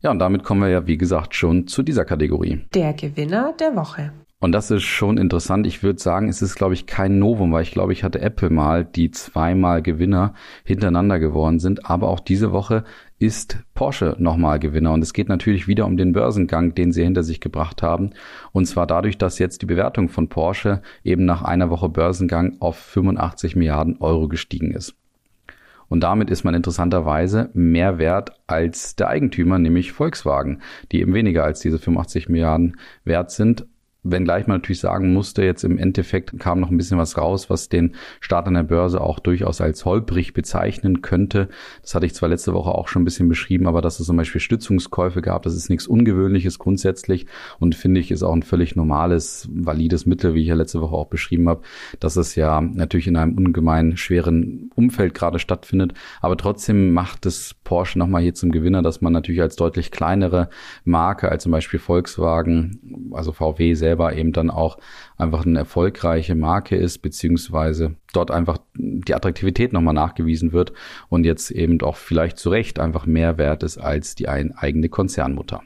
Ja, 0.00 0.10
und 0.10 0.18
damit 0.18 0.42
kommen 0.42 0.62
wir 0.62 0.68
ja, 0.68 0.86
wie 0.86 0.98
gesagt, 0.98 1.34
schon 1.34 1.66
zu 1.66 1.82
dieser 1.82 2.04
Kategorie. 2.04 2.64
Der 2.74 2.92
Gewinner 2.92 3.54
der 3.58 3.76
Woche. 3.76 4.12
Und 4.42 4.50
das 4.50 4.72
ist 4.72 4.82
schon 4.82 5.18
interessant. 5.18 5.68
Ich 5.68 5.84
würde 5.84 6.02
sagen, 6.02 6.28
es 6.28 6.42
ist, 6.42 6.56
glaube 6.56 6.74
ich, 6.74 6.86
kein 6.86 7.20
Novum, 7.20 7.52
weil 7.52 7.62
ich 7.62 7.70
glaube, 7.70 7.92
ich 7.92 8.02
hatte 8.02 8.20
Apple 8.20 8.50
mal, 8.50 8.84
die 8.84 9.12
zweimal 9.12 9.82
Gewinner 9.82 10.34
hintereinander 10.64 11.20
geworden 11.20 11.60
sind. 11.60 11.88
Aber 11.88 12.08
auch 12.08 12.18
diese 12.18 12.50
Woche 12.50 12.82
ist 13.20 13.60
Porsche 13.74 14.16
nochmal 14.18 14.58
Gewinner. 14.58 14.94
Und 14.94 15.02
es 15.02 15.12
geht 15.12 15.28
natürlich 15.28 15.68
wieder 15.68 15.86
um 15.86 15.96
den 15.96 16.10
Börsengang, 16.10 16.74
den 16.74 16.90
sie 16.90 17.04
hinter 17.04 17.22
sich 17.22 17.40
gebracht 17.40 17.84
haben. 17.84 18.14
Und 18.50 18.66
zwar 18.66 18.88
dadurch, 18.88 19.16
dass 19.16 19.38
jetzt 19.38 19.62
die 19.62 19.66
Bewertung 19.66 20.08
von 20.08 20.28
Porsche 20.28 20.82
eben 21.04 21.24
nach 21.24 21.42
einer 21.42 21.70
Woche 21.70 21.88
Börsengang 21.88 22.56
auf 22.58 22.76
85 22.76 23.54
Milliarden 23.54 23.98
Euro 24.00 24.26
gestiegen 24.26 24.72
ist. 24.72 24.96
Und 25.86 26.00
damit 26.00 26.30
ist 26.30 26.42
man 26.42 26.54
interessanterweise 26.54 27.50
mehr 27.54 27.98
wert 27.98 28.32
als 28.48 28.96
der 28.96 29.08
Eigentümer, 29.08 29.60
nämlich 29.60 29.92
Volkswagen, 29.92 30.62
die 30.90 31.00
eben 31.00 31.14
weniger 31.14 31.44
als 31.44 31.60
diese 31.60 31.78
85 31.78 32.28
Milliarden 32.28 32.76
wert 33.04 33.30
sind. 33.30 33.66
Wenngleich 34.04 34.48
man 34.48 34.56
natürlich 34.56 34.80
sagen 34.80 35.12
musste, 35.12 35.44
jetzt 35.44 35.62
im 35.62 35.78
Endeffekt 35.78 36.38
kam 36.40 36.58
noch 36.58 36.70
ein 36.70 36.76
bisschen 36.76 36.98
was 36.98 37.16
raus, 37.16 37.48
was 37.50 37.68
den 37.68 37.94
Start 38.20 38.48
an 38.48 38.54
der 38.54 38.64
Börse 38.64 39.00
auch 39.00 39.20
durchaus 39.20 39.60
als 39.60 39.84
holprig 39.84 40.34
bezeichnen 40.34 41.02
könnte. 41.02 41.48
Das 41.82 41.94
hatte 41.94 42.06
ich 42.06 42.14
zwar 42.14 42.28
letzte 42.28 42.52
Woche 42.52 42.72
auch 42.72 42.88
schon 42.88 43.02
ein 43.02 43.04
bisschen 43.04 43.28
beschrieben, 43.28 43.68
aber 43.68 43.80
dass 43.80 44.00
es 44.00 44.06
zum 44.06 44.16
Beispiel 44.16 44.40
Stützungskäufe 44.40 45.22
gab, 45.22 45.42
das 45.42 45.54
ist 45.54 45.70
nichts 45.70 45.86
Ungewöhnliches 45.86 46.58
grundsätzlich 46.58 47.26
und 47.60 47.76
finde 47.76 48.00
ich 48.00 48.10
ist 48.10 48.24
auch 48.24 48.34
ein 48.34 48.42
völlig 48.42 48.74
normales, 48.74 49.48
valides 49.52 50.04
Mittel, 50.04 50.34
wie 50.34 50.42
ich 50.42 50.48
ja 50.48 50.56
letzte 50.56 50.80
Woche 50.80 50.96
auch 50.96 51.06
beschrieben 51.06 51.48
habe, 51.48 51.62
dass 52.00 52.16
es 52.16 52.34
ja 52.34 52.60
natürlich 52.60 53.06
in 53.06 53.16
einem 53.16 53.38
ungemein 53.38 53.96
schweren 53.96 54.70
Umfeld 54.74 55.14
gerade 55.14 55.38
stattfindet. 55.38 55.94
Aber 56.20 56.36
trotzdem 56.36 56.92
macht 56.92 57.24
es 57.24 57.54
Porsche 57.62 58.00
nochmal 58.00 58.22
hier 58.22 58.34
zum 58.34 58.50
Gewinner, 58.50 58.82
dass 58.82 59.00
man 59.00 59.12
natürlich 59.12 59.40
als 59.40 59.54
deutlich 59.54 59.92
kleinere 59.92 60.48
Marke 60.84 61.30
als 61.30 61.44
zum 61.44 61.52
Beispiel 61.52 61.78
Volkswagen, 61.78 63.10
also 63.12 63.32
VW 63.32 63.74
selbst, 63.74 63.91
selber 63.92 64.16
eben 64.16 64.32
dann 64.32 64.48
auch 64.48 64.78
einfach 65.18 65.44
eine 65.44 65.58
erfolgreiche 65.58 66.34
Marke 66.34 66.76
ist, 66.76 66.98
beziehungsweise 67.02 67.96
dort 68.14 68.30
einfach 68.30 68.58
die 68.74 69.14
Attraktivität 69.14 69.74
nochmal 69.74 69.92
nachgewiesen 69.92 70.52
wird 70.52 70.72
und 71.10 71.24
jetzt 71.24 71.50
eben 71.50 71.78
auch 71.82 71.96
vielleicht 71.96 72.38
zu 72.38 72.48
Recht 72.48 72.78
einfach 72.78 73.04
mehr 73.04 73.36
wert 73.36 73.62
ist 73.62 73.76
als 73.76 74.14
die 74.14 74.28
eigene 74.30 74.88
Konzernmutter. 74.88 75.60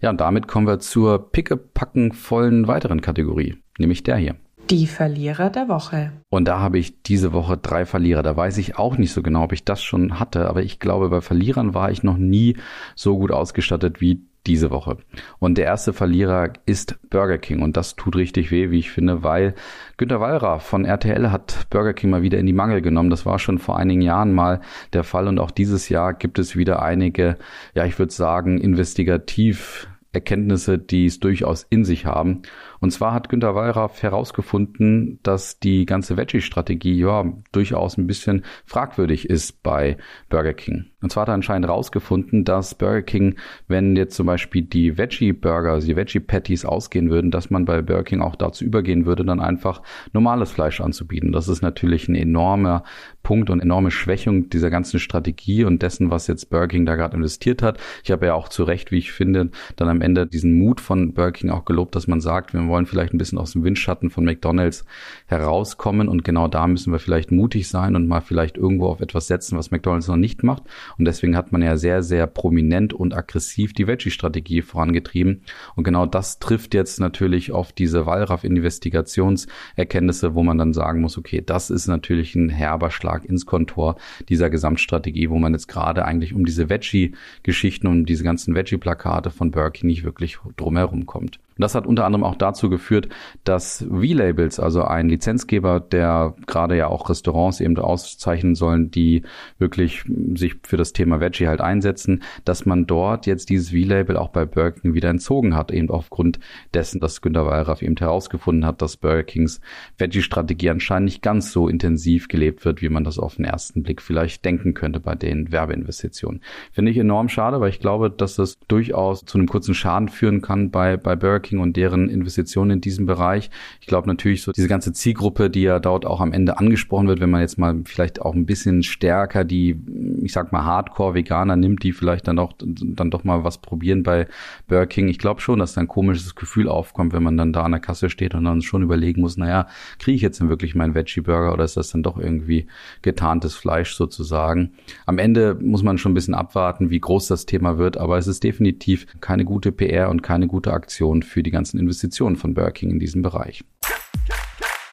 Ja, 0.00 0.10
und 0.10 0.20
damit 0.20 0.48
kommen 0.48 0.66
wir 0.66 0.80
zur 0.80 1.30
pickepackenvollen 1.32 2.66
weiteren 2.66 3.00
Kategorie, 3.00 3.56
nämlich 3.78 4.02
der 4.02 4.16
hier. 4.16 4.34
Die 4.68 4.86
Verlierer 4.86 5.48
der 5.48 5.68
Woche. 5.68 6.12
Und 6.28 6.46
da 6.46 6.58
habe 6.58 6.78
ich 6.78 7.02
diese 7.02 7.32
Woche 7.32 7.56
drei 7.56 7.86
Verlierer. 7.86 8.22
Da 8.22 8.36
weiß 8.36 8.58
ich 8.58 8.76
auch 8.78 8.98
nicht 8.98 9.12
so 9.12 9.22
genau, 9.22 9.44
ob 9.44 9.52
ich 9.52 9.64
das 9.64 9.82
schon 9.82 10.18
hatte, 10.18 10.48
aber 10.48 10.62
ich 10.62 10.78
glaube, 10.78 11.08
bei 11.08 11.20
Verlierern 11.20 11.72
war 11.72 11.90
ich 11.90 12.02
noch 12.02 12.18
nie 12.18 12.56
so 12.94 13.18
gut 13.18 13.32
ausgestattet 13.32 14.00
wie 14.00 14.20
diese 14.46 14.70
Woche. 14.70 14.96
Und 15.38 15.58
der 15.58 15.66
erste 15.66 15.92
Verlierer 15.92 16.52
ist 16.66 16.98
Burger 17.10 17.38
King. 17.38 17.62
Und 17.62 17.76
das 17.76 17.96
tut 17.96 18.16
richtig 18.16 18.50
weh, 18.50 18.70
wie 18.70 18.78
ich 18.78 18.90
finde, 18.90 19.22
weil 19.22 19.54
Günter 19.96 20.20
Wallraff 20.20 20.62
von 20.62 20.84
RTL 20.84 21.30
hat 21.30 21.66
Burger 21.70 21.94
King 21.94 22.10
mal 22.10 22.22
wieder 22.22 22.38
in 22.38 22.46
die 22.46 22.52
Mangel 22.52 22.82
genommen. 22.82 23.10
Das 23.10 23.24
war 23.26 23.38
schon 23.38 23.58
vor 23.58 23.78
einigen 23.78 24.02
Jahren 24.02 24.32
mal 24.32 24.60
der 24.92 25.04
Fall. 25.04 25.28
Und 25.28 25.38
auch 25.38 25.50
dieses 25.50 25.88
Jahr 25.88 26.14
gibt 26.14 26.38
es 26.38 26.56
wieder 26.56 26.82
einige, 26.82 27.38
ja, 27.74 27.84
ich 27.84 27.98
würde 27.98 28.12
sagen, 28.12 28.58
investigativ 28.58 29.88
Erkenntnisse, 30.12 30.78
die 30.78 31.06
es 31.06 31.20
durchaus 31.20 31.66
in 31.70 31.84
sich 31.84 32.04
haben. 32.06 32.42
Und 32.82 32.90
zwar 32.90 33.14
hat 33.14 33.28
Günter 33.28 33.54
Wallraff 33.54 34.02
herausgefunden, 34.02 35.20
dass 35.22 35.60
die 35.60 35.86
ganze 35.86 36.16
Veggie-Strategie 36.16 36.98
ja 36.98 37.32
durchaus 37.52 37.96
ein 37.96 38.08
bisschen 38.08 38.44
fragwürdig 38.66 39.30
ist 39.30 39.62
bei 39.62 39.96
Burger 40.28 40.52
King. 40.52 40.86
Und 41.00 41.12
zwar 41.12 41.22
hat 41.22 41.28
er 41.28 41.34
anscheinend 41.34 41.68
herausgefunden, 41.68 42.44
dass 42.44 42.74
Burger 42.74 43.02
King, 43.02 43.36
wenn 43.68 43.94
jetzt 43.94 44.16
zum 44.16 44.26
Beispiel 44.26 44.62
die 44.62 44.98
Veggie-Burger, 44.98 45.70
also 45.70 45.86
die 45.86 45.96
Veggie-Patties 45.96 46.64
ausgehen 46.64 47.08
würden, 47.08 47.30
dass 47.30 47.50
man 47.50 47.64
bei 47.64 47.82
Burger 47.82 48.02
King 48.02 48.20
auch 48.20 48.34
dazu 48.34 48.64
übergehen 48.64 49.06
würde, 49.06 49.24
dann 49.24 49.38
einfach 49.38 49.82
normales 50.12 50.50
Fleisch 50.50 50.80
anzubieten. 50.80 51.30
Das 51.30 51.46
ist 51.46 51.62
natürlich 51.62 52.08
ein 52.08 52.16
enormer 52.16 52.82
Punkt 53.22 53.50
und 53.50 53.60
enorme 53.60 53.92
Schwächung 53.92 54.50
dieser 54.50 54.70
ganzen 54.70 54.98
Strategie 54.98 55.62
und 55.62 55.82
dessen, 55.82 56.10
was 56.10 56.26
jetzt 56.26 56.50
Burger 56.50 56.66
King 56.66 56.84
da 56.84 56.96
gerade 56.96 57.16
investiert 57.16 57.62
hat. 57.62 57.78
Ich 58.02 58.10
habe 58.10 58.26
ja 58.26 58.34
auch 58.34 58.48
zu 58.48 58.64
Recht, 58.64 58.90
wie 58.90 58.98
ich 58.98 59.12
finde, 59.12 59.50
dann 59.76 59.88
am 59.88 60.00
Ende 60.00 60.26
diesen 60.26 60.58
Mut 60.58 60.80
von 60.80 61.14
Burger 61.14 61.32
King 61.32 61.50
auch 61.50 61.64
gelobt, 61.64 61.94
dass 61.94 62.08
man 62.08 62.20
sagt, 62.20 62.54
wir 62.54 62.71
wollen 62.72 62.86
vielleicht 62.86 63.14
ein 63.14 63.18
bisschen 63.18 63.38
aus 63.38 63.52
dem 63.52 63.62
Windschatten 63.62 64.10
von 64.10 64.24
McDonald's 64.24 64.84
herauskommen 65.26 66.08
und 66.08 66.24
genau 66.24 66.48
da 66.48 66.66
müssen 66.66 66.92
wir 66.92 66.98
vielleicht 66.98 67.30
mutig 67.30 67.68
sein 67.68 67.94
und 67.94 68.08
mal 68.08 68.22
vielleicht 68.22 68.56
irgendwo 68.56 68.86
auf 68.86 69.00
etwas 69.00 69.28
setzen, 69.28 69.56
was 69.58 69.70
McDonald's 69.70 70.08
noch 70.08 70.16
nicht 70.16 70.42
macht. 70.42 70.62
Und 70.98 71.04
deswegen 71.04 71.36
hat 71.36 71.52
man 71.52 71.62
ja 71.62 71.76
sehr, 71.76 72.02
sehr 72.02 72.26
prominent 72.26 72.94
und 72.94 73.14
aggressiv 73.14 73.74
die 73.74 73.86
Veggie-Strategie 73.86 74.62
vorangetrieben. 74.62 75.42
Und 75.76 75.84
genau 75.84 76.06
das 76.06 76.38
trifft 76.38 76.72
jetzt 76.72 76.98
natürlich 76.98 77.52
auf 77.52 77.72
diese 77.72 78.06
Wallraff-Investigationserkenntnisse, 78.06 80.34
wo 80.34 80.42
man 80.42 80.56
dann 80.56 80.72
sagen 80.72 81.02
muss, 81.02 81.18
okay, 81.18 81.42
das 81.44 81.68
ist 81.68 81.86
natürlich 81.86 82.34
ein 82.34 82.48
herber 82.48 82.90
Schlag 82.90 83.26
ins 83.26 83.44
Kontor 83.44 83.96
dieser 84.30 84.48
Gesamtstrategie, 84.48 85.28
wo 85.28 85.38
man 85.38 85.52
jetzt 85.52 85.68
gerade 85.68 86.06
eigentlich 86.06 86.32
um 86.34 86.46
diese 86.46 86.70
Veggie-Geschichten, 86.70 87.86
um 87.86 88.06
diese 88.06 88.24
ganzen 88.24 88.54
Veggie-Plakate 88.54 89.30
von 89.30 89.50
Burke 89.50 89.86
nicht 89.86 90.04
wirklich 90.04 90.38
drumherum 90.56 91.04
kommt. 91.04 91.38
Das 91.58 91.74
hat 91.74 91.86
unter 91.86 92.04
anderem 92.04 92.24
auch 92.24 92.36
dazu 92.36 92.70
geführt, 92.70 93.08
dass 93.44 93.84
V-Labels, 93.88 94.60
also 94.60 94.84
ein 94.84 95.08
Lizenzgeber, 95.08 95.80
der 95.80 96.34
gerade 96.46 96.76
ja 96.76 96.88
auch 96.88 97.08
Restaurants 97.08 97.60
eben 97.60 97.76
auszeichnen 97.76 98.54
sollen, 98.54 98.90
die 98.90 99.22
wirklich 99.58 100.04
sich 100.34 100.56
für 100.62 100.76
das 100.76 100.92
Thema 100.92 101.20
Veggie 101.20 101.48
halt 101.48 101.60
einsetzen, 101.60 102.22
dass 102.44 102.66
man 102.66 102.86
dort 102.86 103.26
jetzt 103.26 103.50
dieses 103.50 103.70
V-Label 103.70 104.16
auch 104.16 104.28
bei 104.28 104.44
Burger 104.44 104.72
King 104.72 104.94
wieder 104.94 105.10
entzogen 105.10 105.54
hat, 105.54 105.70
eben 105.70 105.90
aufgrund 105.90 106.38
dessen, 106.74 107.00
dass 107.00 107.20
Günter 107.20 107.46
Wallraff 107.46 107.82
eben 107.82 107.96
herausgefunden 107.96 108.66
hat, 108.66 108.82
dass 108.82 108.96
Burger 108.96 109.24
Kings 109.24 109.60
Veggie-Strategie 109.98 110.70
anscheinend 110.70 111.06
nicht 111.06 111.22
ganz 111.22 111.52
so 111.52 111.68
intensiv 111.68 112.28
gelebt 112.28 112.64
wird, 112.64 112.82
wie 112.82 112.88
man 112.88 113.04
das 113.04 113.18
auf 113.18 113.36
den 113.36 113.44
ersten 113.44 113.82
Blick 113.82 114.02
vielleicht 114.02 114.44
denken 114.44 114.74
könnte 114.74 115.00
bei 115.00 115.14
den 115.14 115.52
Werbeinvestitionen. 115.52 116.40
Finde 116.72 116.90
ich 116.90 116.98
enorm 116.98 117.28
schade, 117.28 117.60
weil 117.60 117.70
ich 117.70 117.80
glaube, 117.80 118.10
dass 118.10 118.36
das 118.36 118.58
durchaus 118.68 119.24
zu 119.24 119.38
einem 119.38 119.48
kurzen 119.48 119.74
Schaden 119.74 120.08
führen 120.08 120.42
kann 120.42 120.70
bei, 120.70 120.96
bei 120.96 121.16
Burger 121.16 121.40
King 121.40 121.51
und 121.60 121.76
deren 121.76 122.08
Investitionen 122.08 122.72
in 122.72 122.80
diesem 122.80 123.06
Bereich. 123.06 123.50
Ich 123.80 123.86
glaube 123.86 124.08
natürlich 124.08 124.42
so 124.42 124.52
diese 124.52 124.68
ganze 124.68 124.92
Zielgruppe, 124.92 125.50
die 125.50 125.62
ja 125.62 125.78
dort 125.78 126.06
auch 126.06 126.20
am 126.20 126.32
Ende 126.32 126.58
angesprochen 126.58 127.08
wird, 127.08 127.20
wenn 127.20 127.30
man 127.30 127.40
jetzt 127.40 127.58
mal 127.58 127.80
vielleicht 127.84 128.20
auch 128.20 128.34
ein 128.34 128.46
bisschen 128.46 128.82
stärker 128.82 129.44
die, 129.44 129.76
ich 130.22 130.32
sag 130.32 130.52
mal 130.52 130.64
Hardcore-Veganer 130.64 131.56
nimmt, 131.56 131.82
die 131.82 131.92
vielleicht 131.92 132.28
dann 132.28 132.38
auch 132.38 132.52
dann 132.58 133.10
doch 133.10 133.24
mal 133.24 133.44
was 133.44 133.58
probieren 133.58 134.02
bei 134.02 134.26
Burger 134.68 134.86
King. 134.86 135.08
Ich 135.08 135.18
glaube 135.18 135.40
schon, 135.40 135.58
dass 135.58 135.74
da 135.74 135.80
ein 135.80 135.88
komisches 135.88 136.34
Gefühl 136.34 136.68
aufkommt, 136.68 137.12
wenn 137.12 137.22
man 137.22 137.36
dann 137.36 137.52
da 137.52 137.62
an 137.62 137.72
der 137.72 137.80
Kasse 137.80 138.10
steht 138.10 138.34
und 138.34 138.44
dann 138.44 138.62
schon 138.62 138.82
überlegen 138.82 139.20
muss, 139.20 139.36
naja, 139.36 139.66
kriege 139.98 140.16
ich 140.16 140.22
jetzt 140.22 140.40
denn 140.40 140.48
wirklich 140.48 140.74
meinen 140.74 140.94
Veggie-Burger 140.94 141.52
oder 141.52 141.64
ist 141.64 141.76
das 141.76 141.90
dann 141.90 142.02
doch 142.02 142.18
irgendwie 142.18 142.66
getarntes 143.02 143.54
Fleisch 143.54 143.94
sozusagen? 143.94 144.72
Am 145.06 145.18
Ende 145.18 145.56
muss 145.60 145.82
man 145.82 145.98
schon 145.98 146.12
ein 146.12 146.14
bisschen 146.14 146.34
abwarten, 146.34 146.90
wie 146.90 147.00
groß 147.00 147.28
das 147.28 147.46
Thema 147.46 147.78
wird, 147.78 147.96
aber 147.96 148.18
es 148.18 148.26
ist 148.26 148.44
definitiv 148.44 149.06
keine 149.20 149.44
gute 149.44 149.72
PR 149.72 150.10
und 150.10 150.22
keine 150.22 150.46
gute 150.46 150.72
Aktion 150.72 151.22
für 151.32 151.42
die 151.42 151.50
ganzen 151.50 151.80
Investitionen 151.80 152.36
von 152.36 152.54
Burger 152.54 152.72
King 152.72 152.90
in 152.90 152.98
diesem 152.98 153.22
Bereich. 153.22 153.64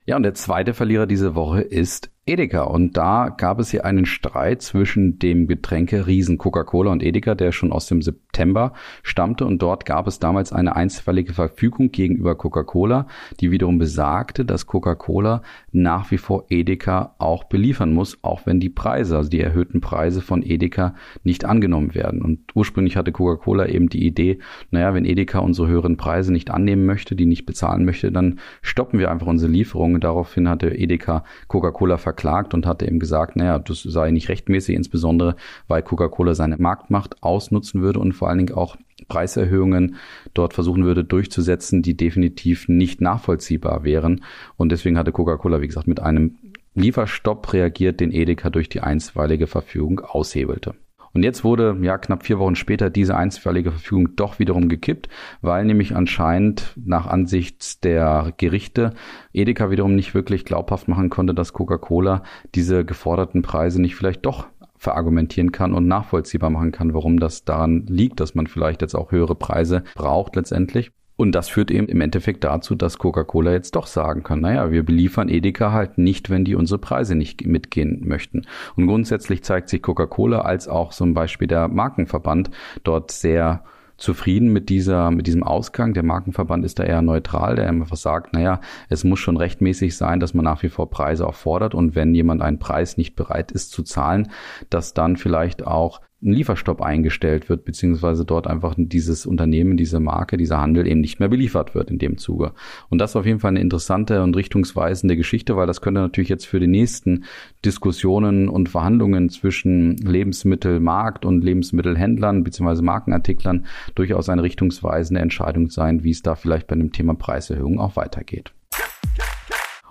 Ja, 0.05 0.15
und 0.15 0.23
der 0.23 0.33
zweite 0.33 0.73
Verlierer 0.73 1.05
diese 1.05 1.35
Woche 1.35 1.61
ist 1.61 2.09
Edeka. 2.29 2.61
Und 2.61 2.95
da 2.95 3.29
gab 3.29 3.59
es 3.59 3.71
hier 3.71 3.85
einen 3.85 4.05
Streit 4.05 4.61
zwischen 4.61 5.17
dem 5.17 5.47
Getränke-Riesen 5.47 6.37
Coca-Cola 6.37 6.91
und 6.91 7.01
Edeka, 7.01 7.33
der 7.33 7.51
schon 7.51 7.71
aus 7.71 7.87
dem 7.87 8.03
September 8.03 8.73
stammte. 9.01 9.47
Und 9.47 9.63
dort 9.63 9.83
gab 9.85 10.05
es 10.05 10.19
damals 10.19 10.53
eine 10.53 10.75
einstweilige 10.75 11.33
Verfügung 11.33 11.91
gegenüber 11.91 12.35
Coca-Cola, 12.35 13.07
die 13.39 13.49
wiederum 13.49 13.79
besagte, 13.79 14.45
dass 14.45 14.67
Coca-Cola 14.67 15.41
nach 15.71 16.11
wie 16.11 16.19
vor 16.19 16.45
Edeka 16.49 17.15
auch 17.17 17.45
beliefern 17.45 17.93
muss, 17.93 18.19
auch 18.21 18.45
wenn 18.45 18.59
die 18.59 18.69
Preise, 18.69 19.17
also 19.17 19.29
die 19.31 19.41
erhöhten 19.41 19.81
Preise 19.81 20.21
von 20.21 20.43
Edeka 20.43 20.93
nicht 21.23 21.45
angenommen 21.45 21.95
werden. 21.95 22.21
Und 22.21 22.55
ursprünglich 22.55 22.95
hatte 22.95 23.11
Coca-Cola 23.11 23.65
eben 23.65 23.89
die 23.89 24.05
Idee, 24.05 24.37
naja, 24.69 24.93
wenn 24.93 25.05
Edeka 25.05 25.39
unsere 25.39 25.67
höheren 25.67 25.97
Preise 25.97 26.31
nicht 26.31 26.51
annehmen 26.51 26.85
möchte, 26.85 27.15
die 27.15 27.25
nicht 27.25 27.47
bezahlen 27.47 27.85
möchte, 27.85 28.11
dann 28.11 28.39
stoppen 28.61 28.99
wir 28.99 29.09
einfach 29.09 29.25
unsere 29.25 29.51
Lieferungen. 29.51 29.99
Daraufhin 29.99 30.47
hatte 30.47 30.67
Edeka 30.67 31.23
Coca-Cola 31.47 31.97
verkauft 31.97 32.18
verklagt 32.19 32.53
und 32.53 32.65
hatte 32.65 32.85
eben 32.85 32.99
gesagt, 32.99 33.37
naja, 33.37 33.59
das 33.59 33.81
sei 33.81 34.11
nicht 34.11 34.27
rechtmäßig, 34.27 34.75
insbesondere 34.75 35.35
weil 35.69 35.81
Coca-Cola 35.81 36.35
seine 36.35 36.57
Marktmacht 36.57 37.23
ausnutzen 37.23 37.81
würde 37.81 37.99
und 37.99 38.11
vor 38.11 38.27
allen 38.27 38.39
Dingen 38.39 38.55
auch 38.55 38.75
Preiserhöhungen 39.07 39.95
dort 40.33 40.53
versuchen 40.53 40.83
würde 40.83 41.05
durchzusetzen, 41.05 41.81
die 41.81 41.95
definitiv 41.95 42.67
nicht 42.67 42.99
nachvollziehbar 42.99 43.85
wären. 43.85 44.25
Und 44.57 44.73
deswegen 44.73 44.97
hatte 44.97 45.13
Coca-Cola, 45.13 45.61
wie 45.61 45.67
gesagt, 45.67 45.87
mit 45.87 46.01
einem 46.01 46.35
Lieferstopp 46.75 47.53
reagiert, 47.53 48.01
den 48.01 48.11
Edeka 48.11 48.49
durch 48.49 48.67
die 48.67 48.81
einstweilige 48.81 49.47
Verfügung 49.47 50.01
aushebelte. 50.01 50.75
Und 51.13 51.23
jetzt 51.23 51.43
wurde 51.43 51.77
ja 51.81 51.97
knapp 51.97 52.23
vier 52.23 52.39
Wochen 52.39 52.55
später 52.55 52.89
diese 52.89 53.15
einstweilige 53.15 53.71
Verfügung 53.71 54.15
doch 54.15 54.39
wiederum 54.39 54.69
gekippt, 54.69 55.09
weil 55.41 55.65
nämlich 55.65 55.95
anscheinend 55.95 56.73
nach 56.75 57.07
Ansicht 57.07 57.83
der 57.83 58.33
Gerichte 58.37 58.93
Edeka 59.33 59.71
wiederum 59.71 59.95
nicht 59.95 60.13
wirklich 60.13 60.45
glaubhaft 60.45 60.87
machen 60.87 61.09
konnte, 61.09 61.33
dass 61.33 61.53
Coca-Cola 61.53 62.23
diese 62.55 62.85
geforderten 62.85 63.41
Preise 63.41 63.81
nicht 63.81 63.95
vielleicht 63.95 64.25
doch 64.25 64.47
verargumentieren 64.77 65.51
kann 65.51 65.73
und 65.73 65.87
nachvollziehbar 65.87 66.49
machen 66.49 66.71
kann, 66.71 66.93
warum 66.93 67.19
das 67.19 67.43
daran 67.43 67.85
liegt, 67.87 68.21
dass 68.21 68.33
man 68.33 68.47
vielleicht 68.47 68.81
jetzt 68.81 68.95
auch 68.95 69.11
höhere 69.11 69.35
Preise 69.35 69.83
braucht 69.95 70.37
letztendlich. 70.37 70.91
Und 71.19 71.33
das 71.33 71.49
führt 71.49 71.69
eben 71.69 71.89
im 71.89 71.99
Endeffekt 71.99 72.45
dazu, 72.45 72.75
dass 72.75 72.97
Coca-Cola 72.97 73.51
jetzt 73.51 73.75
doch 73.75 73.87
sagen 73.87 74.23
kann, 74.23 74.39
naja, 74.39 74.71
wir 74.71 74.83
beliefern 74.83 75.27
Edeka 75.27 75.73
halt 75.73 75.97
nicht, 75.97 76.29
wenn 76.29 76.45
die 76.45 76.55
unsere 76.55 76.79
Preise 76.79 77.13
nicht 77.13 77.45
mitgehen 77.45 78.07
möchten. 78.07 78.43
Und 78.77 78.87
grundsätzlich 78.87 79.43
zeigt 79.43 79.67
sich 79.67 79.81
Coca-Cola 79.81 80.43
als 80.43 80.69
auch 80.69 80.91
zum 80.91 81.13
Beispiel 81.13 81.49
der 81.49 81.67
Markenverband 81.67 82.51
dort 82.85 83.11
sehr 83.11 83.65
zufrieden 83.97 84.53
mit 84.53 84.69
dieser, 84.69 85.11
mit 85.11 85.27
diesem 85.27 85.43
Ausgang. 85.43 85.93
Der 85.93 86.03
Markenverband 86.03 86.63
ist 86.63 86.79
da 86.79 86.83
eher 86.83 87.01
neutral, 87.01 87.57
der 87.57 87.67
einfach 87.67 87.97
sagt, 87.97 88.31
naja, 88.31 88.61
es 88.87 89.03
muss 89.03 89.19
schon 89.19 89.35
rechtmäßig 89.35 89.97
sein, 89.97 90.21
dass 90.21 90.33
man 90.33 90.45
nach 90.45 90.63
wie 90.63 90.69
vor 90.69 90.89
Preise 90.89 91.27
auch 91.27 91.35
fordert 91.35 91.75
und 91.75 91.95
wenn 91.95 92.15
jemand 92.15 92.41
einen 92.41 92.59
Preis 92.59 92.95
nicht 92.95 93.17
bereit 93.17 93.51
ist 93.51 93.71
zu 93.71 93.83
zahlen, 93.83 94.31
dass 94.69 94.93
dann 94.93 95.17
vielleicht 95.17 95.67
auch 95.67 95.99
ein 96.21 96.33
Lieferstopp 96.33 96.81
eingestellt 96.81 97.47
wird, 97.47 97.63
beziehungsweise 97.63 98.25
dort 98.25 98.45
einfach 98.47 98.75
dieses 98.77 99.25
Unternehmen, 99.25 99.77
diese 99.77 99.99
Marke, 99.99 100.35
dieser 100.35 100.59
Handel 100.59 100.85
eben 100.85 100.99
nicht 100.99 101.19
mehr 101.19 101.29
beliefert 101.29 101.75
wird 101.75 101.89
in 101.89 101.97
dem 101.97 102.17
Zuge. 102.17 102.51
Und 102.89 102.99
das 102.99 103.11
ist 103.11 103.15
auf 103.15 103.25
jeden 103.25 103.39
Fall 103.39 103.49
eine 103.49 103.61
interessante 103.61 104.21
und 104.21 104.35
richtungsweisende 104.35 105.15
Geschichte, 105.15 105.55
weil 105.55 105.67
das 105.67 105.81
könnte 105.81 106.01
natürlich 106.01 106.29
jetzt 106.29 106.45
für 106.45 106.59
die 106.59 106.67
nächsten 106.67 107.23
Diskussionen 107.63 108.49
und 108.49 108.67
Verhandlungen 108.67 109.29
zwischen 109.29 109.95
Lebensmittelmarkt 109.97 111.25
und 111.25 111.43
Lebensmittelhändlern 111.43 112.43
beziehungsweise 112.43 112.83
Markenartiklern 112.83 113.65
durchaus 113.95 114.27
eine 114.27 114.43
richtungsweisende 114.43 115.21
Entscheidung 115.21 115.69
sein, 115.69 116.03
wie 116.03 116.11
es 116.11 116.21
da 116.21 116.35
vielleicht 116.35 116.67
bei 116.67 116.75
dem 116.75 116.91
Thema 116.91 117.13
Preiserhöhung 117.13 117.79
auch 117.79 117.95
weitergeht. 117.95 118.53